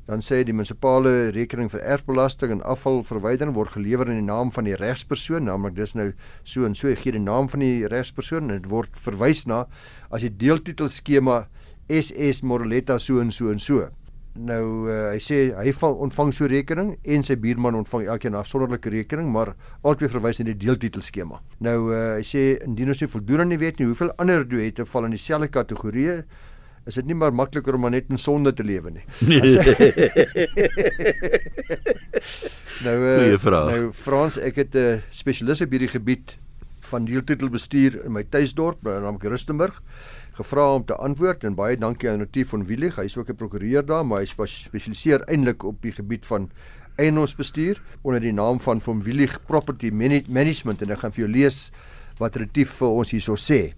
Dan 0.07 0.19
sê 0.19 0.41
die 0.43 0.51
munisipale 0.51 1.31
rekening 1.31 1.69
vir 1.72 1.83
erfbelasting 1.95 2.51
en 2.51 2.63
afvalverwydering 2.67 3.55
word 3.55 3.72
gelewer 3.77 4.10
in 4.12 4.19
die 4.19 4.27
naam 4.27 4.51
van 4.51 4.67
die 4.67 4.75
regspersoon, 4.75 5.48
naamlik 5.48 5.77
dis 5.77 5.95
nou 5.95 6.10
so 6.43 6.67
en 6.67 6.75
so 6.75 6.91
gee 7.00 7.15
die 7.15 7.24
naam 7.24 7.48
van 7.48 7.63
die 7.63 7.88
regspersoon 7.88 8.50
en 8.50 8.57
dit 8.57 8.69
word 8.72 9.00
verwys 9.00 9.45
na 9.48 9.63
as 10.12 10.27
die 10.27 10.33
deeltitel 10.43 10.91
skema 10.91 11.45
SS 11.88 12.43
Moreletta 12.43 13.00
so 13.00 13.24
en 13.24 13.31
so 13.31 13.51
en 13.51 13.63
so. 13.63 13.88
Nou 14.33 14.89
uh, 14.89 15.12
hy 15.13 15.19
sê 15.22 15.39
hy 15.53 15.72
ontvang 15.86 16.31
so 16.33 16.48
rekening 16.50 16.95
en 17.05 17.24
sy 17.24 17.36
buurman 17.38 17.75
ontvang 17.77 18.07
elkeen 18.10 18.33
'n 18.33 18.41
afsonderlike 18.41 18.89
rekening, 18.89 19.29
maar 19.29 19.53
albei 19.83 20.10
verwys 20.10 20.39
na 20.39 20.45
die 20.45 20.57
deeltitel 20.57 21.01
skema. 21.01 21.39
Nou 21.62 21.93
uh, 21.93 22.17
hy 22.17 22.25
sê 22.25 22.57
indien 22.65 22.89
ons 22.89 23.00
nie 23.00 23.07
voldoen 23.07 23.41
aan 23.41 23.53
die 23.53 23.62
wet 23.62 23.79
nie, 23.79 23.86
hoeveel 23.86 24.12
ander 24.17 24.43
duette 24.43 24.86
val 24.86 25.05
in 25.05 25.12
dieselfde 25.12 25.48
kategorie? 25.48 26.24
Is 26.85 26.99
dit 26.99 27.05
nie 27.05 27.15
maar 27.15 27.33
makliker 27.33 27.73
om 27.73 27.79
maar 27.85 27.91
net 27.91 28.09
in 28.11 28.19
sonde 28.19 28.53
te 28.53 28.63
lewe 28.63 28.91
nie? 28.91 29.03
nou 32.85 32.97
uh. 32.99 33.17
Nou 33.71 33.93
Frans, 33.93 34.37
ek 34.37 34.55
het 34.55 34.75
'n 34.75 34.77
uh, 34.77 34.99
spesialis 35.09 35.61
op 35.61 35.71
hierdie 35.71 35.93
gebied 35.93 36.37
van 36.83 37.05
deeltitelbestuur 37.05 38.05
in 38.05 38.11
my 38.11 38.23
tuisdorp, 38.23 38.83
naamlik 38.83 39.23
Rustenburg 39.23 39.81
gevra 40.33 40.73
om 40.73 40.85
te 40.85 40.95
antwoord 40.95 41.43
en 41.43 41.55
baie 41.55 41.77
dankie 41.77 42.09
aan 42.09 42.23
Retief 42.23 42.49
van 42.49 42.65
Willig. 42.65 42.95
Hy 42.97 43.05
is 43.05 43.17
ook 43.17 43.29
'n 43.29 43.35
prokureur 43.35 43.85
daar, 43.85 44.05
maar 44.05 44.19
hy 44.19 44.25
spesialiseer 44.25 45.21
eintlik 45.29 45.63
op 45.63 45.81
die 45.81 45.91
gebied 45.91 46.25
van 46.25 46.49
eiendomsbestuur 46.95 47.81
onder 48.01 48.21
die 48.21 48.33
naam 48.33 48.59
van 48.59 48.81
Van 48.81 49.01
Willig 49.01 49.45
Property 49.45 49.89
Management 50.27 50.81
en 50.81 50.89
ek 50.89 50.99
gaan 50.99 51.11
vir 51.11 51.25
jou 51.25 51.31
lees 51.31 51.71
wat 52.17 52.35
Retief 52.35 52.69
vir 52.69 52.87
ons 52.87 53.11
hierso 53.11 53.35
sê. 53.35 53.73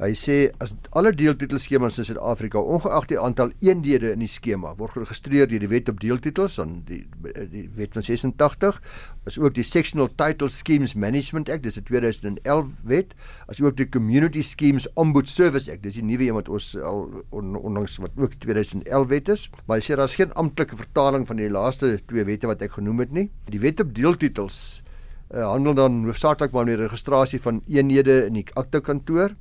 Hy 0.00 0.14
sê 0.16 0.34
as 0.64 0.70
alle 0.96 1.10
deeltitelskemas 1.12 1.98
in 2.00 2.06
Suid-Afrika 2.08 2.56
ongeag 2.56 3.10
die 3.10 3.18
aantal 3.20 3.50
eenhede 3.60 4.14
in 4.14 4.22
die 4.24 4.30
skema 4.32 4.70
word 4.78 4.94
geregistreer 4.94 5.50
deur 5.50 5.60
die 5.60 5.68
Wet 5.68 5.90
op 5.92 5.98
Deeltitels 6.00 6.56
aan 6.62 6.78
die 6.88 7.02
die 7.52 7.66
Wet 7.76 7.92
van 7.98 8.06
86 8.06 8.78
is 9.28 9.36
ook 9.36 9.58
die 9.58 9.66
Sectional 9.66 10.08
Title 10.16 10.48
Schemes 10.48 10.96
Management 10.96 11.52
Act 11.52 11.66
dis 11.68 11.76
'n 11.76 11.84
2011 11.84 12.72
wet 12.88 13.12
as 13.52 13.60
ook 13.60 13.76
die 13.76 13.90
Community 13.92 14.40
Schemes 14.40 14.88
Ombud 14.94 15.28
Service 15.28 15.68
Act 15.68 15.82
dis 15.82 16.00
die 16.00 16.04
nuwe 16.04 16.30
een 16.30 16.34
wat 16.34 16.48
ons 16.48 16.72
al 16.76 17.04
on, 17.28 17.56
onlangs 17.56 18.00
wat 18.00 18.16
ook 18.16 18.40
2011 18.40 19.08
wet 19.08 19.28
is 19.28 19.50
maar 19.66 19.82
hy 19.82 19.84
sê 19.84 20.00
daar's 20.00 20.16
geen 20.16 20.32
amptelike 20.32 20.80
vertaling 20.80 21.26
van 21.26 21.36
die 21.36 21.50
laaste 21.50 21.98
twee 22.06 22.24
wette 22.24 22.48
wat 22.48 22.62
ek 22.62 22.78
genoem 22.80 23.04
het 23.04 23.12
nie. 23.12 23.28
Die 23.52 23.60
Wet 23.60 23.80
op 23.84 23.92
Deeltitels 23.94 24.80
uh, 25.34 25.44
handel 25.44 25.74
dan 25.74 26.04
hoofsaaklik 26.08 26.52
maar 26.52 26.64
oor 26.64 26.72
die 26.72 26.84
registrasie 26.86 27.40
van 27.42 27.60
eenhede 27.68 28.24
in 28.26 28.40
die 28.40 28.46
aktekantoor 28.54 29.36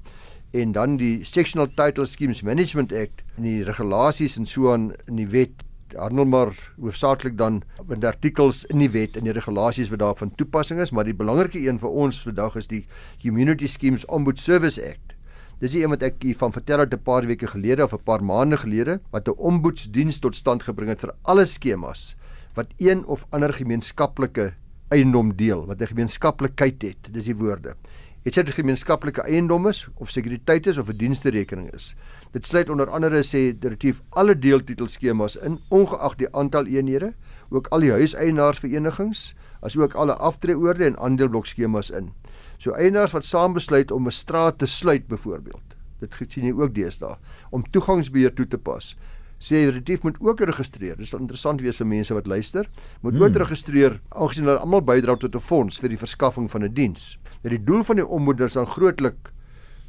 en 0.51 0.71
dan 0.71 0.97
die 0.97 1.23
Sectional 1.25 1.67
Title 1.75 2.05
Schemes 2.05 2.41
Management 2.41 2.93
Act 2.93 3.21
en 3.37 3.43
die 3.43 3.63
regulasies 3.63 4.37
en 4.37 4.47
so 4.49 4.71
aan 4.73 4.93
in 5.07 5.19
die 5.21 5.27
wet 5.29 5.65
handel 5.97 6.25
maar 6.25 6.53
hoofsaaklik 6.77 7.37
dan 7.37 7.61
met 7.87 8.05
artikels 8.05 8.63
in 8.69 8.81
die 8.83 8.89
wet 8.93 9.17
en 9.17 9.25
die 9.25 9.33
regulasies 9.33 9.89
wat 9.89 10.01
daarvan 10.03 10.33
toepassing 10.37 10.79
is, 10.79 10.91
maar 10.91 11.07
die 11.07 11.17
belangrike 11.17 11.61
een 11.61 11.79
vir 11.81 11.89
ons 11.89 12.21
vandag 12.25 12.59
is 12.61 12.69
die 12.69 12.83
Community 13.21 13.67
Schemes 13.67 14.05
Ombud 14.05 14.39
Service 14.39 14.81
Act. 14.81 15.15
Dis 15.59 15.73
die 15.75 15.83
een 15.83 15.91
wat 15.91 16.05
ek 16.05 16.23
van 16.39 16.53
vertel 16.55 16.79
het 16.79 16.93
'n 16.93 17.03
paar 17.03 17.25
weke 17.25 17.47
gelede 17.47 17.83
of 17.83 17.93
'n 17.93 18.03
paar 18.03 18.23
maande 18.23 18.57
gelede 18.57 18.99
wat 19.11 19.27
'n 19.27 19.37
ombudsdiens 19.37 20.19
tot 20.19 20.35
stand 20.35 20.63
gebring 20.63 20.89
het 20.89 20.99
vir 20.99 21.13
alle 21.23 21.45
skemas 21.45 22.15
wat 22.55 22.67
een 22.77 23.05
of 23.05 23.25
ander 23.29 23.53
gemeenskaplike 23.53 24.53
eiendom 24.89 25.35
deel, 25.35 25.65
wat 25.65 25.81
'n 25.81 25.87
gemeenskaplikheid 25.87 26.81
het. 26.81 27.13
Dis 27.13 27.25
die 27.25 27.35
woorde 27.35 27.75
het 28.23 28.35
sy 28.35 28.43
gemeenskaplike 28.43 29.23
eiendom 29.23 29.67
is 29.69 29.85
of 29.95 30.09
sekuriteit 30.11 30.67
is 30.67 30.77
of 30.77 30.89
'n 30.89 30.97
diensterekening 30.97 31.73
is. 31.73 31.95
Dit 32.31 32.45
sluit 32.45 32.69
onder 32.69 32.89
andere 32.89 33.23
sê 33.23 33.57
direktief 33.59 34.01
alle 34.09 34.35
deeltitelskemas 34.35 35.35
in 35.35 35.59
ongeag 35.69 36.15
die 36.15 36.27
aantal 36.35 36.65
eenhede, 36.65 37.13
ook 37.49 37.67
al 37.67 37.79
die 37.79 37.91
huiseienaarsverenigings, 37.91 39.35
asook 39.61 39.93
alle 39.93 40.13
aftreeoorde 40.13 40.85
en 40.85 40.97
aandeleblok-skemas 40.97 41.91
in. 41.91 42.11
So 42.57 42.73
eienaars 42.73 43.11
wat 43.11 43.25
saam 43.25 43.53
besluit 43.53 43.91
om 43.91 44.07
'n 44.07 44.11
straat 44.11 44.57
te 44.57 44.65
sluit 44.65 45.07
byvoorbeeld. 45.07 45.75
Dit 45.99 46.15
sien 46.27 46.45
jy 46.45 46.53
ook 46.53 46.75
deesdae 46.75 47.17
om 47.51 47.63
toegangsbeheer 47.71 48.33
toe 48.33 48.47
te 48.47 48.57
pas. 48.57 48.95
Sê 49.39 49.63
relatief 49.69 50.03
moet 50.03 50.17
ook 50.19 50.41
registreer. 50.49 50.97
Dit 50.99 51.07
sal 51.07 51.21
interessant 51.23 51.61
wees 51.63 51.79
vir 51.79 51.87
mense 51.87 52.13
wat 52.13 52.27
luister. 52.27 52.67
Moet 53.01 53.13
hmm. 53.13 53.23
ook 53.23 53.41
registreer 53.45 53.99
aangesien 54.09 54.45
hulle 54.45 54.59
almal 54.59 54.83
bydra 54.83 55.15
tot 55.15 55.35
'n 55.35 55.39
fonds 55.39 55.79
vir 55.79 55.89
die 55.89 55.97
verskaffing 55.97 56.49
van 56.51 56.63
'n 56.63 56.73
die 56.73 56.81
diens. 56.81 57.17
Dat 57.41 57.51
die 57.51 57.63
doel 57.63 57.83
van 57.83 57.95
die 57.95 58.07
ombud 58.07 58.39
is 58.41 58.53
dan 58.53 58.67
grootlik 58.67 59.31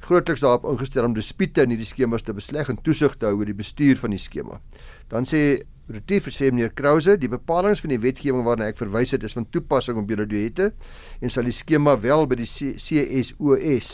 grootliks 0.00 0.40
daarop 0.40 0.64
ingestel 0.64 1.04
om 1.04 1.12
dispute 1.12 1.62
in 1.62 1.74
hierdie 1.74 1.86
skemas 1.86 2.22
te 2.22 2.32
besleg 2.32 2.68
en 2.68 2.78
toesig 2.82 3.16
te 3.16 3.26
hou 3.26 3.36
oor 3.36 3.44
die 3.44 3.54
bestuur 3.54 3.98
van 4.00 4.10
die 4.10 4.18
skema. 4.18 4.60
Dan 5.08 5.24
sê 5.28 5.62
Retief 5.90 6.28
sê 6.30 6.52
meneer 6.52 6.70
Krause, 6.70 7.16
die 7.18 7.28
bepalinge 7.28 7.80
van 7.82 7.90
die 7.90 7.98
wetgewing 7.98 8.44
waarna 8.46 8.68
ek 8.70 8.78
verwys 8.78 9.10
het 9.10 9.24
is 9.26 9.34
van 9.34 9.48
toepassing 9.50 9.98
op 9.98 10.10
julle 10.12 10.26
duette 10.30 10.68
en 11.18 11.32
sal 11.34 11.48
die 11.48 11.54
skema 11.56 11.96
wel 11.98 12.28
by 12.30 12.38
die 12.38 12.46
CSOS 12.46 13.90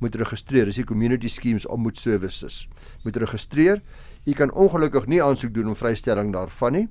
moet 0.00 0.14
registreer. 0.16 0.70
Dis 0.70 0.78
die 0.78 0.86
Community 0.86 1.28
Schemes 1.28 1.66
Ombud 1.66 1.98
Services. 1.98 2.62
Moet 3.02 3.18
registreer. 3.20 3.82
U 4.24 4.32
kan 4.32 4.52
ongelukkig 4.52 5.06
nie 5.06 5.22
aansoek 5.22 5.54
doen 5.54 5.68
om 5.72 5.76
vrystelling 5.76 6.32
daarvan 6.32 6.72
nie. 6.72 6.88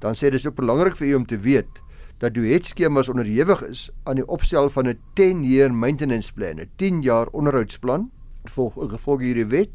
Dan 0.00 0.14
sê 0.14 0.30
dis 0.30 0.46
ook 0.46 0.58
belangrik 0.58 0.96
vir 0.96 1.08
u 1.08 1.14
om 1.14 1.26
te 1.26 1.38
weet 1.38 1.80
dat 2.18 2.34
duetskemas 2.34 3.08
onderhewig 3.12 3.62
is 3.68 3.90
aan 4.04 4.16
die 4.16 4.26
opstel 4.26 4.68
van 4.72 4.88
'n 4.88 4.98
10-year 5.14 5.72
maintenance 5.72 6.32
plan, 6.32 6.60
'n 6.60 6.70
10 6.76 7.02
jaar 7.02 7.26
onderhoudsplan 7.32 8.10
volg 8.50 8.74
gevolg 8.90 9.20
hierdie 9.20 9.46
wet 9.46 9.70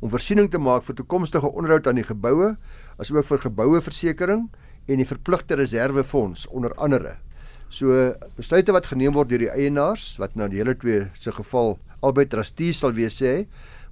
om 0.00 0.10
voorsiening 0.10 0.50
te 0.50 0.58
maak 0.58 0.82
vir 0.82 0.94
toekomstige 0.94 1.52
onderhoud 1.52 1.86
aan 1.86 2.00
die 2.00 2.06
geboue, 2.06 2.56
asook 2.98 3.24
vir 3.24 3.38
geboueversekering 3.38 4.50
en 4.86 4.96
die 4.96 5.06
verpligte 5.06 5.54
reservefonds 5.54 6.46
onder 6.46 6.74
andere. 6.74 7.16
So 7.68 8.14
besluite 8.36 8.72
wat 8.72 8.86
geneem 8.86 9.12
word 9.16 9.28
deur 9.32 9.38
die 9.38 9.50
eienaars 9.50 10.16
wat 10.22 10.36
nou 10.38 10.48
die 10.48 10.58
hele 10.58 10.76
twee 10.78 11.08
se 11.18 11.32
geval 11.32 11.78
albei 12.00 12.26
trustees 12.30 12.78
sal 12.78 12.92
wees 12.92 13.18
sê, 13.22 13.46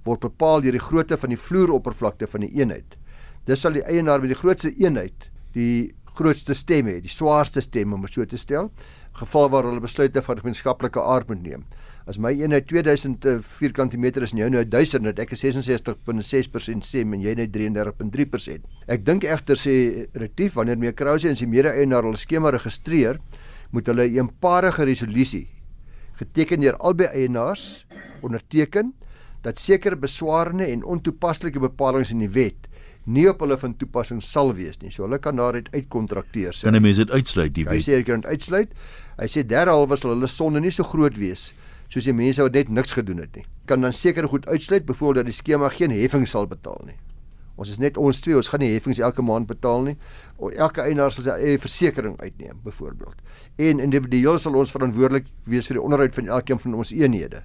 word 0.05 0.21
bepaal 0.21 0.61
deur 0.61 0.75
die 0.75 0.83
grootte 0.83 1.17
van 1.17 1.33
die 1.33 1.39
vloeroppervlakte 1.39 2.27
van 2.29 2.45
die 2.45 2.53
eenheid. 2.59 2.97
Dis 3.45 3.61
sal 3.65 3.77
die 3.77 3.85
eienaar 3.85 4.21
met 4.21 4.33
die 4.33 4.39
grootste 4.39 4.71
eenheid 4.73 5.31
die 5.55 5.95
grootste 6.15 6.55
stem 6.55 6.87
hê, 6.87 6.99
die 7.03 7.11
swaarste 7.11 7.61
stem 7.63 7.93
om 7.95 8.05
so 8.07 8.23
te 8.27 8.37
stel, 8.39 8.69
geval 9.15 9.49
waar 9.51 9.67
hulle 9.67 9.83
besluite 9.83 10.21
van 10.23 10.39
gemeenskaplike 10.39 10.99
aard 10.99 11.29
moet 11.31 11.41
neem. 11.43 11.65
As 12.07 12.19
my 12.21 12.31
eenheid 12.35 12.67
2000 12.69 13.25
vierkante 13.43 13.97
meter 13.99 14.23
is 14.23 14.35
en 14.35 14.43
jou 14.43 14.49
nou 14.51 14.63
1000 14.63 15.07
dat 15.09 15.21
ek 15.23 15.33
66.6% 15.39 16.87
stem 16.87 17.15
en 17.15 17.23
jy 17.23 17.35
net 17.39 17.55
33.3%. 17.55 18.67
Ek 18.91 19.03
dink 19.07 19.27
egter 19.27 19.59
sê 19.59 19.75
retief 20.19 20.59
wanneer 20.59 20.79
meer 20.79 20.95
Krause 20.95 21.31
en 21.31 21.39
sy 21.39 21.47
mede-eienaar 21.49 22.07
hulle 22.07 22.19
skema 22.19 22.51
registreer, 22.53 23.19
moet 23.71 23.87
hulle 23.87 24.07
'n 24.07 24.15
eenparige 24.19 24.85
resolusie 24.85 25.47
geteken 26.19 26.61
deur 26.61 26.77
albei 26.79 27.07
eienaars 27.11 27.85
onderteken 28.23 28.93
dat 29.45 29.61
sekere 29.61 29.95
beswarende 29.95 30.65
en 30.73 30.83
ontoepaslike 30.83 31.61
bepalinge 31.61 32.11
in 32.15 32.23
die 32.25 32.31
wet 32.33 32.69
nie 33.05 33.27
op 33.29 33.43
hulle 33.45 33.57
van 33.61 33.75
toepassing 33.77 34.21
sal 34.25 34.49
wees 34.57 34.79
nie. 34.81 34.89
So 34.89 35.03
hulle 35.05 35.19
kan 35.21 35.37
daaruit 35.37 35.67
uitkontrakteer. 35.75 36.57
Kan 36.63 36.75
'n 36.75 36.81
mens 36.81 36.97
dit 36.97 37.11
uitsluit 37.11 37.53
die 37.53 37.65
Hy 37.65 37.75
wet? 37.77 37.85
sê 37.85 37.93
hy 37.95 38.03
kan 38.03 38.21
dit 38.21 38.29
uitsluit. 38.31 38.69
Hy 39.19 39.27
sê 39.27 39.45
derhalwe 39.45 39.95
sal 39.95 40.11
hulle 40.11 40.27
sonde 40.27 40.59
nie 40.59 40.71
so 40.71 40.83
groot 40.83 41.17
wees 41.17 41.53
soos 41.89 42.05
die 42.05 42.13
mense 42.13 42.41
wat 42.41 42.53
net 42.53 42.69
niks 42.69 42.91
gedoen 42.91 43.17
het 43.17 43.35
nie. 43.35 43.43
Kan 43.67 43.81
dan 43.81 43.93
seker 43.93 44.27
goed 44.27 44.47
uitsluit 44.47 44.85
byvoorbeeld 44.85 45.25
dat 45.25 45.25
die 45.25 45.33
skema 45.33 45.69
geen 45.69 45.91
heffing 45.91 46.27
sal 46.27 46.47
betaal 46.47 46.81
nie. 46.85 46.95
Ons 47.55 47.69
is 47.69 47.77
net 47.79 47.97
ons 47.97 48.19
twee, 48.21 48.35
ons 48.35 48.47
gaan 48.47 48.59
nie 48.59 48.73
heffings 48.73 48.99
elke 48.99 49.21
maand 49.21 49.47
betaal 49.47 49.81
nie. 49.83 49.97
O, 50.37 50.49
elke 50.49 50.81
eienaar 50.81 51.13
sal 51.15 51.23
sy 51.23 51.29
eie 51.29 51.59
versekerings 51.59 52.19
uitneem 52.19 52.59
byvoorbeeld. 52.63 53.15
En 53.57 53.79
individueel 53.79 54.37
sal 54.37 54.55
ons 54.55 54.71
verantwoordelik 54.71 55.25
wees 55.45 55.67
vir 55.67 55.79
die 55.79 55.83
onderhoud 55.83 56.15
van 56.15 56.27
elkeen 56.27 56.59
van 56.59 56.73
ons 56.73 56.91
eenhede. 56.91 57.43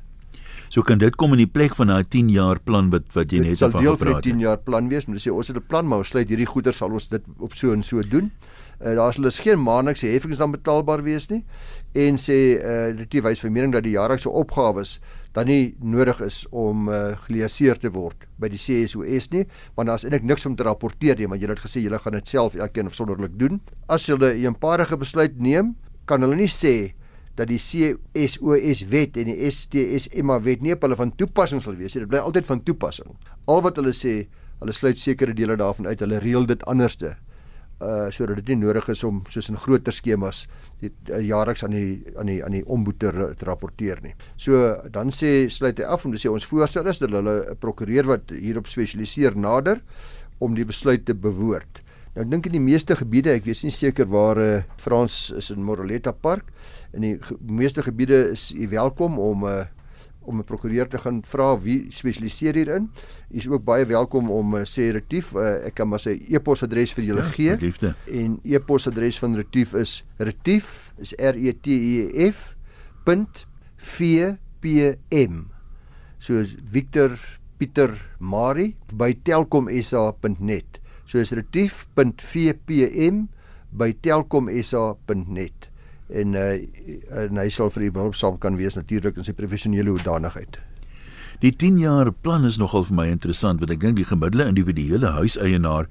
So 0.71 0.85
kan 0.87 1.01
dit 1.03 1.17
kom 1.19 1.33
in 1.35 1.41
die 1.43 1.51
plek 1.51 1.75
van 1.75 1.91
daai 1.91 2.05
10 2.07 2.29
jaar 2.31 2.61
plan 2.63 2.93
wat 2.93 3.09
wat 3.17 3.33
jy 3.35 3.41
Dit 3.43 3.49
net 3.49 3.59
sal 3.59 3.73
van 3.75 3.83
deel 3.83 3.97
van 3.97 4.07
gepraat 4.07 4.23
die 4.23 4.31
het. 4.31 4.39
10 4.39 4.45
jaar 4.47 4.59
plan 4.63 4.89
wees, 4.89 5.07
maar 5.07 5.17
dis 5.19 5.27
sê 5.27 5.33
ons 5.35 5.49
het 5.51 5.57
'n 5.57 5.67
plan, 5.67 5.87
maar 5.87 5.99
ons 5.99 6.09
sluit 6.09 6.29
hierdie 6.29 6.47
goeder 6.47 6.73
sal 6.73 6.93
ons 6.93 7.09
dit 7.09 7.23
op 7.39 7.55
so 7.55 7.73
en 7.73 7.83
so 7.83 8.03
doen. 8.03 8.31
Uh, 8.81 8.95
daar 8.95 9.13
sal 9.13 9.25
dus 9.25 9.41
geen 9.41 9.59
maandelikse 9.59 10.07
heffings 10.07 10.39
dan 10.39 10.53
betaalbaar 10.53 11.03
wees 11.03 11.29
nie 11.29 11.45
en 11.93 12.17
sê 12.17 12.57
eh 12.57 12.95
uh, 12.95 13.07
die 13.09 13.21
wys 13.21 13.41
vermening 13.41 13.73
dat 13.73 13.83
die 13.83 13.93
jaarlikse 13.93 14.31
opgawes 14.31 15.01
dan 15.33 15.47
nie 15.47 15.75
nodig 15.83 16.21
is 16.21 16.47
om 16.51 16.89
uh, 16.89 17.17
geliaseer 17.27 17.79
te 17.79 17.91
word 17.91 18.27
by 18.39 18.49
die 18.49 18.59
CSOS 18.59 19.31
nie, 19.31 19.45
want 19.75 19.89
daar's 19.89 20.05
eintlik 20.05 20.23
niks 20.23 20.47
om 20.47 20.57
te 20.57 20.63
rapporteer 20.63 21.19
nie, 21.19 21.27
want 21.27 21.41
julle 21.41 21.53
het 21.53 21.63
gesê 21.67 21.83
julle 21.83 21.99
gaan 21.99 22.13
dit 22.13 22.29
self 22.29 22.55
elkeen 22.55 22.87
afsonderlik 22.87 23.39
doen. 23.39 23.61
As 23.89 24.07
hulle 24.07 24.35
'n 24.35 24.45
eenparige 24.45 24.97
besluit 24.97 25.39
neem, 25.39 25.77
kan 26.07 26.23
hulle 26.23 26.37
nie 26.37 26.49
sê 26.49 26.95
dat 27.41 27.49
die 27.49 27.61
CSOS 27.61 28.85
wet 28.93 29.17
en 29.21 29.31
die 29.33 29.49
STSMA 29.49 30.37
wet 30.45 30.61
nie 30.65 30.75
op 30.77 30.85
hulle 30.85 30.99
van 30.99 31.15
toepassing 31.17 31.65
sal 31.65 31.79
wees 31.81 31.97
nie. 31.97 32.05
Dit 32.05 32.13
bly 32.13 32.21
altyd 32.21 32.49
van 32.51 32.63
toepassing. 32.67 33.17
Al 33.49 33.65
wat 33.65 33.81
hulle 33.81 33.95
sê, 33.97 34.15
hulle 34.61 34.77
sluit 34.77 35.01
sekere 35.01 35.33
dele 35.37 35.57
daarvan 35.61 35.89
uit. 35.89 36.05
Hulle 36.05 36.21
reël 36.21 36.49
dit 36.51 36.69
anderste 36.71 37.17
uh 37.81 38.11
sodat 38.13 38.37
dit 38.43 38.51
nie 38.53 38.59
nodig 38.61 38.91
is 38.93 39.03
om 39.09 39.23
soos 39.33 39.47
in 39.49 39.57
groter 39.57 39.95
skemas 39.97 40.43
dit 40.83 40.93
uh, 41.09 41.21
jaarliks 41.25 41.63
aan 41.65 41.73
die 41.73 42.13
aan 42.21 42.29
die 42.29 42.43
aan 42.45 42.53
die 42.53 42.65
omboed 42.69 42.99
te, 43.01 43.09
te 43.09 43.47
rapporteer 43.49 44.03
nie. 44.05 44.13
So 44.37 44.75
dan 44.93 45.09
sê 45.17 45.49
sluit 45.49 45.81
hy 45.81 45.87
af 45.89 46.05
om 46.05 46.13
te 46.13 46.21
sê 46.21 46.29
ons 46.29 46.45
voorstel 46.45 46.91
is 46.93 47.01
dat 47.01 47.15
hulle 47.17 47.39
'n 47.41 47.57
prokureur 47.57 48.11
wat 48.13 48.35
hierop 48.37 48.69
spesialiseer 48.69 49.37
nader 49.37 49.81
om 50.41 50.55
die 50.55 50.65
besluit 50.69 51.07
te 51.07 51.15
bewoord. 51.15 51.81
Nou 52.17 52.25
dink 52.27 52.47
in 52.47 52.53
die 52.57 52.61
meeste 52.63 52.97
gebiede, 52.99 53.31
ek 53.39 53.45
weet 53.47 53.61
nie 53.63 53.71
seker 53.75 54.09
waar 54.11 54.39
uh, 54.43 54.63
Frans 54.83 55.31
is 55.39 55.51
in 55.55 55.63
Moroleta 55.63 56.11
Park, 56.13 56.49
in 56.93 57.05
die 57.07 57.13
ge 57.23 57.37
meeste 57.47 57.85
gebiede 57.87 58.33
is 58.33 58.49
u 58.51 58.67
welkom 58.73 59.19
om 59.23 59.45
'n 59.47 59.53
uh, 59.53 59.67
om 60.27 60.39
'n 60.39 60.45
prokureur 60.45 60.89
te 60.89 60.99
gaan 60.99 61.23
vra 61.25 61.57
wie 61.59 61.87
spesialiseer 61.91 62.55
hierin. 62.55 62.91
U 63.31 63.37
is 63.39 63.49
ook 63.49 63.65
baie 63.65 63.87
welkom 63.87 64.31
om 64.31 64.55
uh, 64.55 64.65
sê 64.65 64.91
Retief, 64.93 65.33
uh, 65.35 65.65
ek 65.67 65.75
kan 65.75 65.89
maar 65.89 65.99
sy 66.03 66.19
e-posadres 66.29 66.93
vir 66.93 67.05
julle 67.05 67.23
Ja, 67.23 67.29
gee. 67.31 67.57
liefde. 67.57 67.95
En 68.07 68.41
e-posadres 68.45 69.19
van 69.19 69.35
Retief 69.35 69.75
is 69.75 70.05
retief 70.19 70.93
is 70.99 71.15
R 71.19 71.35
E 71.37 71.53
T 71.53 71.67
E 71.71 72.31
F 72.33 72.57
.vpm. 73.81 75.45
So 76.19 76.45
Victor 76.73 77.17
Pieter 77.59 77.95
Marie 78.19 78.77
by 78.95 79.15
telkomsa.net. 79.25 80.80
So 81.11 81.19
is 81.19 81.33
retief.vpm 81.35 83.17
by 83.75 83.91
telkomsa.net 84.03 85.67
en 86.11 86.35
uh, 86.39 86.55
en 87.23 87.39
hy 87.39 87.49
sal 87.55 87.71
vir 87.75 87.89
u 87.89 87.91
behulpsaam 87.99 88.37
kan 88.43 88.57
wees 88.59 88.77
natuurlik 88.79 89.19
in 89.19 89.27
sy 89.27 89.35
professionele 89.35 89.91
hoedanigheid. 89.91 90.59
Die 91.43 91.51
10 91.57 91.79
jaar 91.83 92.11
plan 92.13 92.45
is 92.47 92.59
nogal 92.63 92.85
vir 92.87 92.97
my 92.99 93.07
interessant 93.11 93.63
want 93.63 93.73
ek 93.75 93.83
dink 93.83 93.99
die 93.99 94.07
gemiddelde 94.07 94.47
individuele 94.53 95.11
huiseienaar 95.19 95.89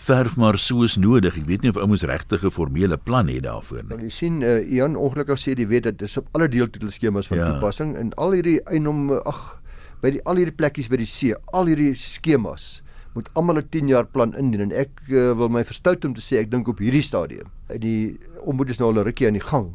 verf 0.00 0.36
maar 0.40 0.58
soos 0.58 0.94
nodig. 1.02 1.38
Ek 1.42 1.48
weet 1.50 1.62
nie 1.66 1.72
of 1.74 1.80
ouens 1.82 2.06
regtig 2.06 2.44
'n 2.46 2.50
formele 2.54 2.96
plan 2.98 3.28
het 3.28 3.42
daarvoor 3.46 3.82
nie. 3.90 4.04
jy 4.06 4.10
sien 4.10 4.42
uh, 4.42 4.60
Ian 4.62 4.94
ongelukkig 4.96 5.38
sê 5.38 5.54
die 5.54 5.66
wet 5.66 5.82
dit 5.90 6.02
is 6.02 6.16
op 6.16 6.28
alle 6.32 6.48
deeltitelskemas 6.48 7.26
van 7.26 7.38
Ja. 7.38 7.44
ja. 7.46 7.50
toepassing 7.52 7.96
en 7.96 8.14
al 8.14 8.32
hierdie 8.38 8.60
eiendom 8.70 9.10
ag 9.24 9.58
by 10.00 10.10
die 10.10 10.22
al 10.24 10.36
hierdie 10.36 10.54
plekkies 10.56 10.88
by 10.88 10.96
die 10.96 11.06
see, 11.10 11.34
al 11.52 11.66
hierdie 11.66 11.94
skemas 11.94 12.82
moet 13.14 13.30
almal 13.34 13.58
'n 13.58 13.68
10 13.68 13.88
jaar 13.88 14.06
plan 14.06 14.36
indien 14.36 14.60
en 14.60 14.72
ek 14.72 14.90
uh, 15.08 15.32
wil 15.32 15.48
my 15.48 15.64
verstout 15.64 16.04
om 16.04 16.14
te 16.14 16.20
sê 16.20 16.38
ek 16.38 16.50
dink 16.50 16.68
op 16.68 16.78
hierdie 16.78 17.02
stadium 17.02 17.50
in 17.68 17.80
die 17.80 18.18
omboed 18.44 18.70
is 18.70 18.78
nou 18.78 18.92
al 18.92 19.00
'n 19.00 19.04
rukkie 19.04 19.26
aan 19.26 19.38
die 19.38 19.48
gang 19.48 19.74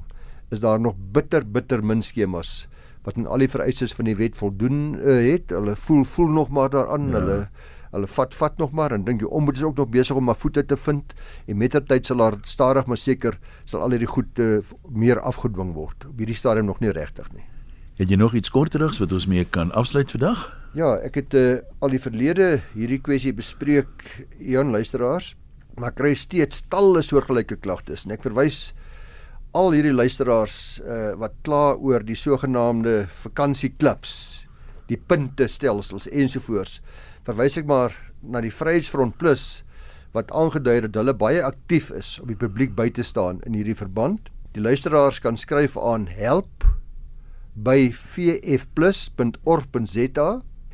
is 0.51 0.59
daar 0.59 0.79
nog 0.79 0.95
bitter 1.11 1.43
bitter 1.43 1.83
min 1.83 2.01
skemas 2.01 2.67
wat 3.05 3.17
aan 3.17 3.29
al 3.29 3.43
die 3.43 3.49
vereistes 3.49 3.93
van 3.93 4.09
die 4.09 4.17
wet 4.17 4.37
voldoen 4.37 4.97
uh, 4.97 5.17
het. 5.31 5.53
Hulle 5.53 5.75
voel 5.77 6.03
voel 6.09 6.31
nog 6.33 6.49
maar 6.49 6.69
daaraan. 6.73 7.09
Ja. 7.09 7.19
Hulle 7.19 7.39
hulle 7.95 8.07
vat 8.11 8.33
vat 8.35 8.57
nog 8.59 8.73
maar 8.75 8.91
en 8.91 9.05
dink 9.07 9.21
die 9.21 9.29
omboed 9.29 9.55
is 9.55 9.63
ook 9.63 9.77
nog 9.79 9.87
besig 9.87 10.17
om 10.19 10.25
maar 10.27 10.35
voete 10.35 10.65
te 10.67 10.75
vind 10.75 11.13
en 11.47 11.57
mettertyd 11.57 12.05
sal 12.05 12.19
daar 12.19 12.35
stadig 12.43 12.89
maar 12.91 12.99
seker 12.99 13.37
sal 13.63 13.85
al 13.85 13.95
hierdie 13.95 14.09
goed 14.09 14.41
uh, 14.43 14.57
meer 14.89 15.21
afgedwing 15.23 15.71
word. 15.77 16.03
Op 16.09 16.17
hierdie 16.19 16.35
stadium 16.35 16.67
nog 16.67 16.81
nie 16.83 16.91
regtig 16.91 17.29
nie. 17.31 17.45
Het 17.95 18.11
jy 18.11 18.19
nog 18.19 18.35
iets 18.35 18.51
korterigs 18.51 18.99
wat 18.99 19.15
ons 19.15 19.29
mee 19.31 19.45
kan 19.47 19.71
afsluit 19.71 20.11
vandag? 20.11 20.49
Ja, 20.75 20.97
ek 20.99 21.15
het 21.21 21.31
uh, 21.39 21.63
al 21.79 21.93
die 21.93 22.01
verlede 22.03 22.57
hierdie 22.73 22.99
kwessie 22.99 23.31
bespreek, 23.31 24.27
Jan 24.43 24.73
luisteraars, 24.75 25.29
maar 25.79 25.93
kry 25.95 26.11
steeds 26.19 26.65
talle 26.67 26.99
soortgelyke 26.99 27.55
klagtes 27.63 28.03
en 28.03 28.11
ek 28.11 28.25
verwys 28.25 28.73
al 29.55 29.71
hierdie 29.71 29.95
luisteraars 29.95 30.83
uh, 30.83 31.15
wat 31.21 31.31
kla 31.47 31.79
oor 31.79 32.03
die 32.03 32.17
sogenaamde 32.19 33.07
vakansieklubs, 33.21 34.43
die 34.89 34.99
puntestelsels 34.99 36.11
ensovoorts. 36.11 36.81
Verwys 37.23 37.55
ek 37.61 37.67
maar 37.71 37.95
na 38.19 38.43
die 38.43 38.51
Vryheidsfront 38.51 39.15
Plus 39.21 39.63
wat 40.11 40.27
aangedui 40.35 40.75
het 40.81 40.89
dat 40.89 40.99
hulle 41.05 41.15
baie 41.15 41.39
aktief 41.39 41.87
is 41.95 42.19
om 42.19 42.27
die 42.33 42.41
publiek 42.41 42.75
by 42.75 42.91
te 42.91 43.03
staan 43.07 43.39
in 43.47 43.55
hierdie 43.55 43.79
verband. 43.79 44.27
Die 44.51 44.63
luisteraars 44.63 45.23
kan 45.23 45.39
skryf 45.39 45.79
aan 45.79 46.11
help 46.19 46.67
by 47.55 47.95
vfplus.org.za 47.95 49.15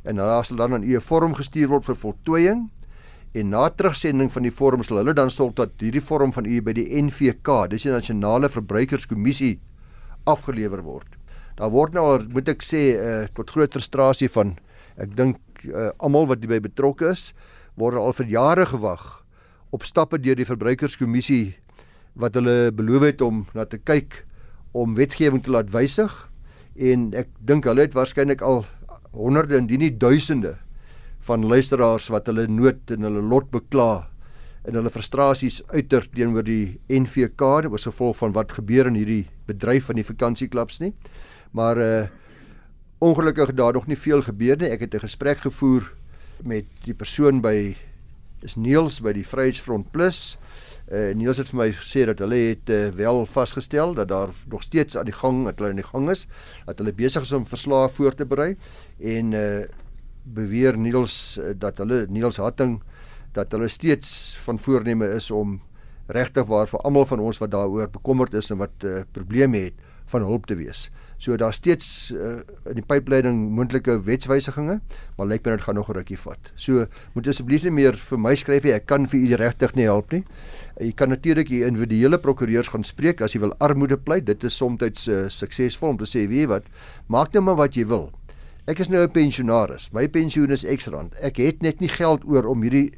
en 0.03 0.21
daar 0.21 0.45
sal 0.45 0.57
dan 0.57 0.73
aan 0.73 0.83
u 0.83 0.95
'n 0.95 1.01
vorm 1.01 1.33
gestuur 1.33 1.67
word 1.67 1.85
vir 1.85 1.95
voltooiing 1.95 2.69
en 3.33 3.49
na 3.49 3.69
terugsending 3.69 4.31
van 4.31 4.43
die 4.43 4.51
vorm 4.51 4.83
sal 4.83 4.97
hulle 4.97 5.13
dan 5.13 5.31
sorg 5.31 5.55
dat 5.55 5.69
hierdie 5.79 6.03
vorm 6.03 6.33
van 6.33 6.45
u 6.45 6.61
by 6.61 6.73
die 6.73 7.01
NVK, 7.01 7.69
dis 7.69 7.83
die 7.83 7.91
Nasionale 7.91 8.49
Verbruikerskommissie 8.49 9.59
afgelewer 10.23 10.83
word. 10.83 11.07
Daar 11.55 11.71
word 11.71 11.93
nou 11.93 12.05
al, 12.05 12.25
moet 12.27 12.49
ek 12.49 12.63
sê 12.63 12.81
uh, 12.97 13.27
tot 13.33 13.49
groot 13.49 13.71
frustrasie 13.71 14.29
van 14.29 14.57
ek 14.97 15.15
dink 15.15 15.39
uh, 15.63 15.91
almal 15.99 16.27
wat 16.27 16.43
hierby 16.43 16.59
betrokke 16.59 17.11
is, 17.11 17.33
word 17.79 17.95
al 17.95 18.13
vir 18.13 18.27
jare 18.27 18.65
gewag 18.65 19.23
op 19.71 19.85
stappe 19.87 20.19
deur 20.19 20.35
die 20.35 20.47
verbruikerskommissie 20.47 21.55
wat 22.19 22.35
hulle 22.35 22.73
beloof 22.75 23.07
het 23.07 23.21
om 23.23 23.45
na 23.55 23.63
te 23.65 23.79
kyk 23.79 24.25
om 24.75 24.97
wetgewing 24.97 25.43
te 25.43 25.53
laat 25.55 25.71
wysig 25.71 26.11
en 26.75 27.11
ek 27.15 27.31
dink 27.47 27.67
hulle 27.67 27.85
het 27.87 27.95
waarskynlik 27.95 28.43
al 28.43 28.65
honderde 29.12 29.58
indien 29.58 29.80
nie 29.80 29.91
duisende 29.97 30.58
van 31.28 31.45
luisteraars 31.45 32.10
wat 32.10 32.30
hulle 32.32 32.47
nood 32.47 32.91
en 32.91 33.06
hulle 33.06 33.21
lot 33.21 33.52
bekla 33.52 34.08
en 34.65 34.78
hulle 34.78 34.91
frustrasies 34.93 35.62
uiter 35.74 36.06
teenoor 36.13 36.45
die 36.45 36.80
NVK 36.89 37.67
as 37.74 37.88
gevolg 37.89 38.17
van 38.17 38.34
wat 38.38 38.54
gebeur 38.58 38.88
in 38.88 38.97
hierdie 39.00 39.26
bedryf 39.50 39.89
van 39.89 39.97
die 39.97 40.06
vakansieklubs 40.06 40.82
nie. 40.82 40.93
Maar 41.52 41.78
uh 41.78 42.08
ongelukkig 43.02 43.56
daar 43.58 43.74
nog 43.74 43.88
nie 43.88 43.97
veel 43.97 44.21
gebeur 44.21 44.60
nie. 44.62 44.69
Ek 44.69 44.80
het 44.86 44.93
'n 44.93 45.02
gesprek 45.02 45.39
gevoer 45.41 45.91
met 46.43 46.65
die 46.86 46.93
persoon 46.93 47.41
by 47.41 47.76
is 48.41 48.56
Niels 48.56 49.02
by 49.02 49.13
die 49.13 49.26
Vryheidsfront 49.26 49.91
Plus. 49.91 50.38
Uh 50.91 51.13
Niels 51.15 51.38
het 51.39 51.47
vir 51.54 51.60
my 51.62 51.69
gesê 51.71 52.06
dat 52.06 52.19
hulle 52.19 52.36
het 52.49 52.69
uh, 52.69 52.89
wel 52.97 53.25
vasgestel 53.25 53.93
dat 53.95 54.10
daar 54.12 54.34
nog 54.51 54.63
steeds 54.63 54.97
aan 54.97 55.08
die 55.08 55.15
gang, 55.15 55.45
dat 55.45 55.60
hulle 55.60 55.69
aan 55.69 55.80
die 55.80 55.88
gang 55.88 56.10
is, 56.12 56.27
dat 56.65 56.77
hulle 56.84 56.91
besig 56.93 57.23
is 57.23 57.32
om 57.32 57.45
verslae 57.47 57.89
voor 57.89 58.15
te 58.15 58.25
berei 58.25 58.56
en 58.99 59.34
uh 59.34 59.62
beweer 60.21 60.77
Niels 60.77 61.39
uh, 61.39 61.54
dat 61.58 61.80
hulle 61.82 62.06
Niels 62.10 62.38
Hatting 62.38 62.82
dat 63.34 63.51
hulle 63.51 63.67
steeds 63.67 64.38
van 64.43 64.60
voorneme 64.60 65.08
is 65.15 65.32
om 65.32 65.62
regtig 66.12 66.45
waar 66.45 66.67
vir 66.67 66.84
almal 66.86 67.08
van 67.08 67.23
ons 67.23 67.39
wat 67.41 67.51
daaroor 67.51 67.89
bekommerd 67.89 68.34
is 68.38 68.51
en 68.51 68.60
wat 68.62 68.86
uh, 68.86 69.01
probleme 69.15 69.58
het 69.69 69.88
van 70.12 70.25
hulp 70.27 70.45
te 70.45 70.58
wees. 70.60 70.89
So 71.21 71.38
daar's 71.38 71.60
steeds 71.62 72.12
uh, 72.12 72.41
in 72.65 72.80
die 72.80 72.86
pypleiding 72.86 73.38
moontlike 73.54 73.99
wetswysigings, 74.08 74.82
maar 75.17 75.27
lyk 75.30 75.45
my 75.45 75.54
dit 75.54 75.65
gaan 75.67 75.77
nog 75.77 75.89
'n 75.89 75.93
rukkie 75.99 76.17
vat. 76.17 76.51
So 76.56 76.88
moet 77.13 77.27
asseblief 77.27 77.63
nie 77.63 77.71
meer 77.71 77.95
vir 77.95 78.17
my 78.19 78.36
skryf 78.36 78.63
nie. 78.63 78.73
Ek 78.73 78.86
kan 78.86 79.06
vir 79.06 79.19
u 79.19 79.36
regtig 79.36 79.75
nie 79.75 79.86
help 79.86 80.12
nie. 80.12 80.23
Uh, 80.81 80.87
jy 80.89 80.95
kan 80.97 81.13
natuurlik 81.13 81.49
die 81.51 81.61
individuele 81.65 82.17
prokureurs 82.17 82.71
gaan 82.73 82.83
spreek 82.83 83.21
as 83.21 83.35
jy 83.35 83.43
wil 83.43 83.53
armoede 83.61 83.97
pleit. 83.97 84.25
Dit 84.25 84.43
is 84.43 84.57
soms 84.57 85.07
uh, 85.07 85.27
suksesvol 85.29 85.93
om 85.93 85.99
te 86.01 86.09
sê, 86.09 86.25
weet 86.27 86.45
jy 86.45 86.47
wat, 86.49 86.65
maak 87.07 87.33
nou 87.33 87.45
maar 87.45 87.59
wat 87.61 87.77
jy 87.77 87.85
wil. 87.85 88.09
Ek 88.69 88.79
is 88.79 88.89
nou 88.89 89.01
'n 89.03 89.11
pensionaris. 89.11 89.91
My 89.93 90.07
pensioen 90.07 90.51
is 90.51 90.65
X 90.65 90.87
rand. 90.87 91.13
Ek 91.21 91.37
het 91.37 91.61
net 91.61 91.79
nie 91.81 91.89
geld 91.89 92.25
oor 92.25 92.45
om 92.45 92.61
hierdie 92.61 92.91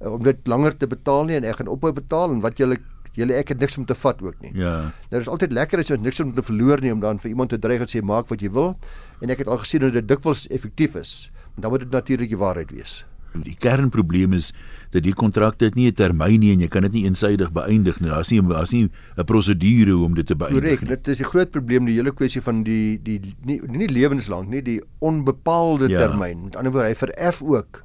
uh, 0.00 0.12
om 0.12 0.22
dit 0.22 0.36
langer 0.46 0.76
te 0.76 0.86
betaal 0.86 1.24
nie 1.24 1.36
en 1.36 1.44
ek 1.44 1.56
gaan 1.56 1.68
ophou 1.68 1.92
betaal 1.92 2.30
en 2.30 2.40
wat 2.40 2.58
julle 2.58 2.78
julle 3.18 3.34
ek 3.34 3.48
het 3.48 3.58
niks 3.58 3.78
om 3.78 3.84
te 3.86 3.94
vat 3.98 4.22
ook 4.22 4.38
nie. 4.40 4.52
Ja. 4.54 4.92
Nou 5.10 5.20
is 5.20 5.28
altyd 5.28 5.52
lekker 5.52 5.78
as 5.82 5.90
jy 5.90 5.96
niks 5.98 6.20
om 6.20 6.32
te 6.32 6.42
verloor 6.42 6.80
nie 6.80 6.92
om 6.92 7.00
dan 7.00 7.18
vir 7.18 7.30
iemand 7.30 7.50
te 7.50 7.58
dreig 7.58 7.82
en 7.82 7.90
sê 7.90 8.02
maak 8.02 8.28
wat 8.30 8.42
jy 8.44 8.50
wil 8.54 8.76
en 9.22 9.30
ek 9.30 9.42
het 9.42 9.50
al 9.50 9.58
gesien 9.58 9.80
dat 9.80 9.92
dit 9.92 10.08
dikwels 10.08 10.46
effektief 10.54 10.94
is. 10.94 11.30
Maar 11.54 11.62
dan 11.62 11.70
moet 11.70 11.80
dit 11.80 11.90
natuurlik 11.90 12.28
die 12.28 12.38
waarheid 12.38 12.70
wees. 12.70 13.04
Die 13.34 13.56
kernprobleem 13.60 14.32
is 14.32 14.52
dat 14.90 15.02
die 15.02 15.12
kontrakte 15.12 15.64
het 15.66 15.74
nie 15.74 15.88
'n 15.90 15.94
termyn 15.94 16.40
nie 16.40 16.52
en 16.52 16.60
jy 16.60 16.68
kan 16.68 16.82
dit 16.82 16.92
nie 16.92 17.04
eensydig 17.04 17.52
beëindig 17.52 18.00
nie. 18.00 18.08
Daar's 18.08 18.30
nie 18.30 18.40
daar's 18.42 18.72
nie 18.72 18.88
'n 19.16 19.24
prosedure 19.24 19.96
om 19.96 20.14
dit 20.14 20.26
te 20.26 20.34
beëindig 20.34 20.62
Korrek, 20.62 20.80
nie. 20.80 20.88
dit 20.88 21.08
is 21.08 21.18
die 21.18 21.24
groot 21.26 21.50
probleem 21.50 21.84
die 21.84 21.94
hele 21.94 22.10
kwessie 22.12 22.40
van 22.42 22.62
die 22.64 22.98
die 23.02 23.20
nie 23.44 23.60
nie 23.68 23.86
lewenslank 23.88 24.48
nie, 24.48 24.62
die 24.62 24.80
onbepaalde 25.00 25.88
Ja. 25.88 26.00
ja. 26.00 26.06
termyn. 26.06 26.44
Met 26.44 26.56
ander 26.56 26.72
woorde, 26.72 26.88
hy 26.88 26.94
vererf 26.94 27.42
ook. 27.42 27.84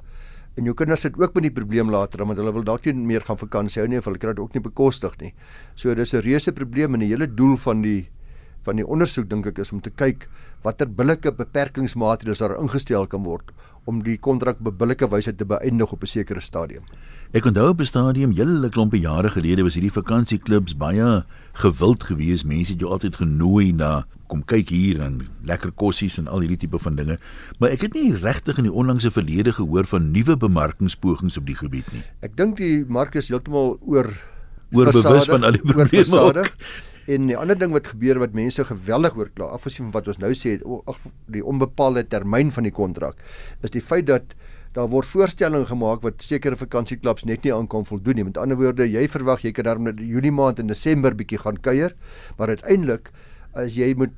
En 0.56 0.64
jou 0.64 0.74
kinders 0.74 1.00
sit 1.00 1.18
ook 1.18 1.34
met 1.34 1.42
die 1.42 1.50
probleem 1.52 1.90
later 1.90 2.24
want 2.24 2.38
hulle 2.38 2.52
wil 2.52 2.62
dalk 2.64 2.84
nie 2.86 2.94
meer 2.94 3.20
gaan 3.20 3.36
vakansie 3.36 3.80
hou 3.82 3.88
nie 3.88 3.98
of 3.98 4.04
hulle 4.04 4.18
kan 4.18 4.30
dit 4.30 4.38
ook 4.38 4.54
nie 4.54 4.62
bekostig 4.62 5.16
nie. 5.20 5.34
So 5.74 5.94
dis 5.94 6.14
'n 6.14 6.20
reuse 6.22 6.52
probleem 6.52 6.94
en 6.94 7.00
die 7.00 7.08
hele 7.08 7.26
doel 7.26 7.56
van 7.56 7.82
die 7.82 8.08
van 8.62 8.76
die 8.76 8.86
ondersoek 8.86 9.28
dink 9.28 9.46
ek 9.46 9.58
is 9.58 9.72
om 9.72 9.80
te 9.80 9.90
kyk 9.90 10.26
watter 10.62 10.86
billike 10.88 11.30
beperkingsmaatreëls 11.32 12.38
daar 12.38 12.58
ingestel 12.60 13.06
kan 13.06 13.22
word 13.22 13.50
om 13.84 14.02
die 14.02 14.16
kontrak 14.18 14.60
op 14.60 14.72
'n 14.72 14.76
billike 14.76 15.08
wyse 15.08 15.34
te 15.34 15.44
beëindig 15.44 15.92
op 15.92 16.02
'n 16.02 16.06
sekere 16.06 16.40
stadium. 16.40 16.82
Ek 17.32 17.44
onthou 17.44 17.68
op 17.68 17.80
'n 17.80 17.84
stadium 17.84 18.32
hele 18.32 18.68
klompe 18.68 18.98
jare 18.98 19.30
gelede 19.30 19.62
was 19.62 19.74
hierdie 19.74 19.92
vakansieklubs 19.92 20.76
baie 20.76 21.24
gewild 21.52 22.04
geweest. 22.04 22.44
Mense 22.44 22.72
het 22.72 22.80
jou 22.80 22.90
altyd 22.90 23.16
genooi 23.16 23.72
na 23.72 24.06
kom 24.26 24.44
kyk 24.44 24.68
hier 24.68 25.00
en 25.00 25.20
lekker 25.44 25.72
kossies 25.72 26.18
en 26.18 26.28
al 26.28 26.40
hierdie 26.40 26.56
tipe 26.56 26.78
van 26.78 26.94
dinge. 26.94 27.18
Maar 27.58 27.70
ek 27.70 27.80
het 27.80 27.94
nie 27.94 28.14
regtig 28.14 28.58
in 28.58 28.64
die 28.64 28.72
onlangse 28.72 29.10
verlede 29.10 29.52
gehoor 29.52 29.84
van 29.84 30.10
nuwe 30.10 30.36
bemarkingspogings 30.36 31.36
op 31.36 31.46
die 31.46 31.56
gebied 31.56 31.92
nie. 31.92 32.02
Ek 32.20 32.36
dink 32.36 32.56
die 32.56 32.84
mark 32.88 33.14
is 33.14 33.28
heeltemal 33.28 33.78
oor 33.80 34.10
Oor 34.74 34.90
bewus 34.90 35.28
van 35.30 35.44
al 35.44 35.52
die 35.52 35.62
probleme. 35.62 36.44
En 37.06 37.28
die 37.28 37.36
ander 37.36 37.58
ding 37.58 37.74
wat 37.76 37.90
gebeur 37.92 38.18
wat 38.22 38.36
mense 38.36 38.64
geweldig 38.64 39.16
oor 39.18 39.30
kla, 39.34 39.50
afgesien 39.56 39.90
van 39.90 39.98
wat 39.98 40.08
ons 40.08 40.20
nou 40.22 40.32
sê, 40.38 40.56
ag 40.88 41.00
die 41.32 41.44
onbepaalde 41.44 42.06
termyn 42.08 42.52
van 42.54 42.68
die 42.68 42.74
kontrak, 42.74 43.20
is 43.62 43.74
die 43.74 43.84
feit 43.84 44.08
dat 44.08 44.36
daar 44.74 44.88
word 44.90 45.06
voorstellings 45.06 45.68
gemaak 45.70 46.02
wat 46.02 46.24
sekere 46.24 46.58
vakansieklubs 46.58 47.26
net 47.28 47.44
nie 47.46 47.52
aan 47.54 47.68
kan 47.70 47.86
voldoen 47.86 48.18
nie. 48.18 48.26
Met 48.26 48.40
ander 48.40 48.58
woorde, 48.58 48.88
jy 48.90 49.04
verwag 49.10 49.44
jy 49.44 49.52
kan 49.54 49.68
daarmee 49.68 49.94
Junie 50.02 50.32
maand 50.34 50.58
en 50.58 50.72
Desember 50.72 51.14
bietjie 51.14 51.38
gaan 51.44 51.60
kuier, 51.62 51.94
maar 52.38 52.50
uiteindelik 52.56 53.12
as 53.54 53.76
jy 53.78 53.92
moet 53.94 54.16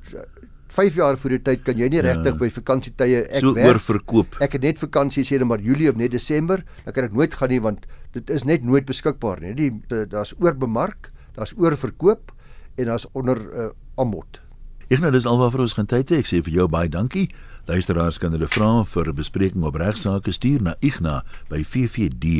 5 0.73 0.97
jaar 0.99 1.17
voor 1.17 1.35
die 1.35 1.41
tyd 1.45 1.61
kan 1.63 1.77
jy 1.79 1.87
nie 1.93 2.01
regtig 2.03 2.33
ja. 2.33 2.39
by 2.39 2.49
vakansietye 2.51 3.21
ek 3.27 3.43
so 3.43 3.53
werk. 3.55 3.69
oorverkoop. 3.69 4.39
Ek 4.43 4.57
het 4.57 4.65
net 4.65 4.81
vakansie 4.81 5.23
sê 5.27 5.37
maar 5.45 5.61
Julie 5.63 5.91
of 5.91 5.99
net 5.99 6.11
Desember, 6.11 6.63
dan 6.85 6.95
kan 6.95 7.07
ek 7.07 7.13
nooit 7.15 7.37
gaan 7.37 7.53
nie 7.53 7.61
want 7.63 7.85
dit 8.17 8.33
is 8.33 8.47
net 8.49 8.65
nooit 8.65 8.87
beskikbaar 8.87 9.43
nie. 9.45 9.53
Die 9.53 9.69
daar's 10.09 10.33
oorbemark, 10.41 11.11
daar's 11.37 11.53
oorverkoop 11.55 12.33
en 12.77 12.85
daar's 12.91 13.07
onder 13.17 13.37
uh, 13.41 13.69
aanbod. 13.97 14.41
Ek 14.87 15.01
nou 15.03 15.11
dis 15.11 15.27
alwaar 15.27 15.51
ons 15.65 15.75
gaan 15.75 15.89
tyd 15.89 16.09
hê. 16.13 16.17
Ek 16.23 16.29
sê 16.29 16.39
vir 16.45 16.53
jou 16.61 16.67
baie 16.71 16.89
dankie. 16.91 17.27
Luisteraars 17.67 18.17
kan 18.23 18.31
hulle 18.31 18.47
vrae 18.47 18.85
vir 18.87 19.13
bespreking 19.17 19.63
op 19.67 19.75
regsaake 19.81 20.31
stuur 20.31 20.61
na 20.63 20.73
igna 20.79 21.23
by 21.51 21.59
ffd.co.za. 21.65 22.37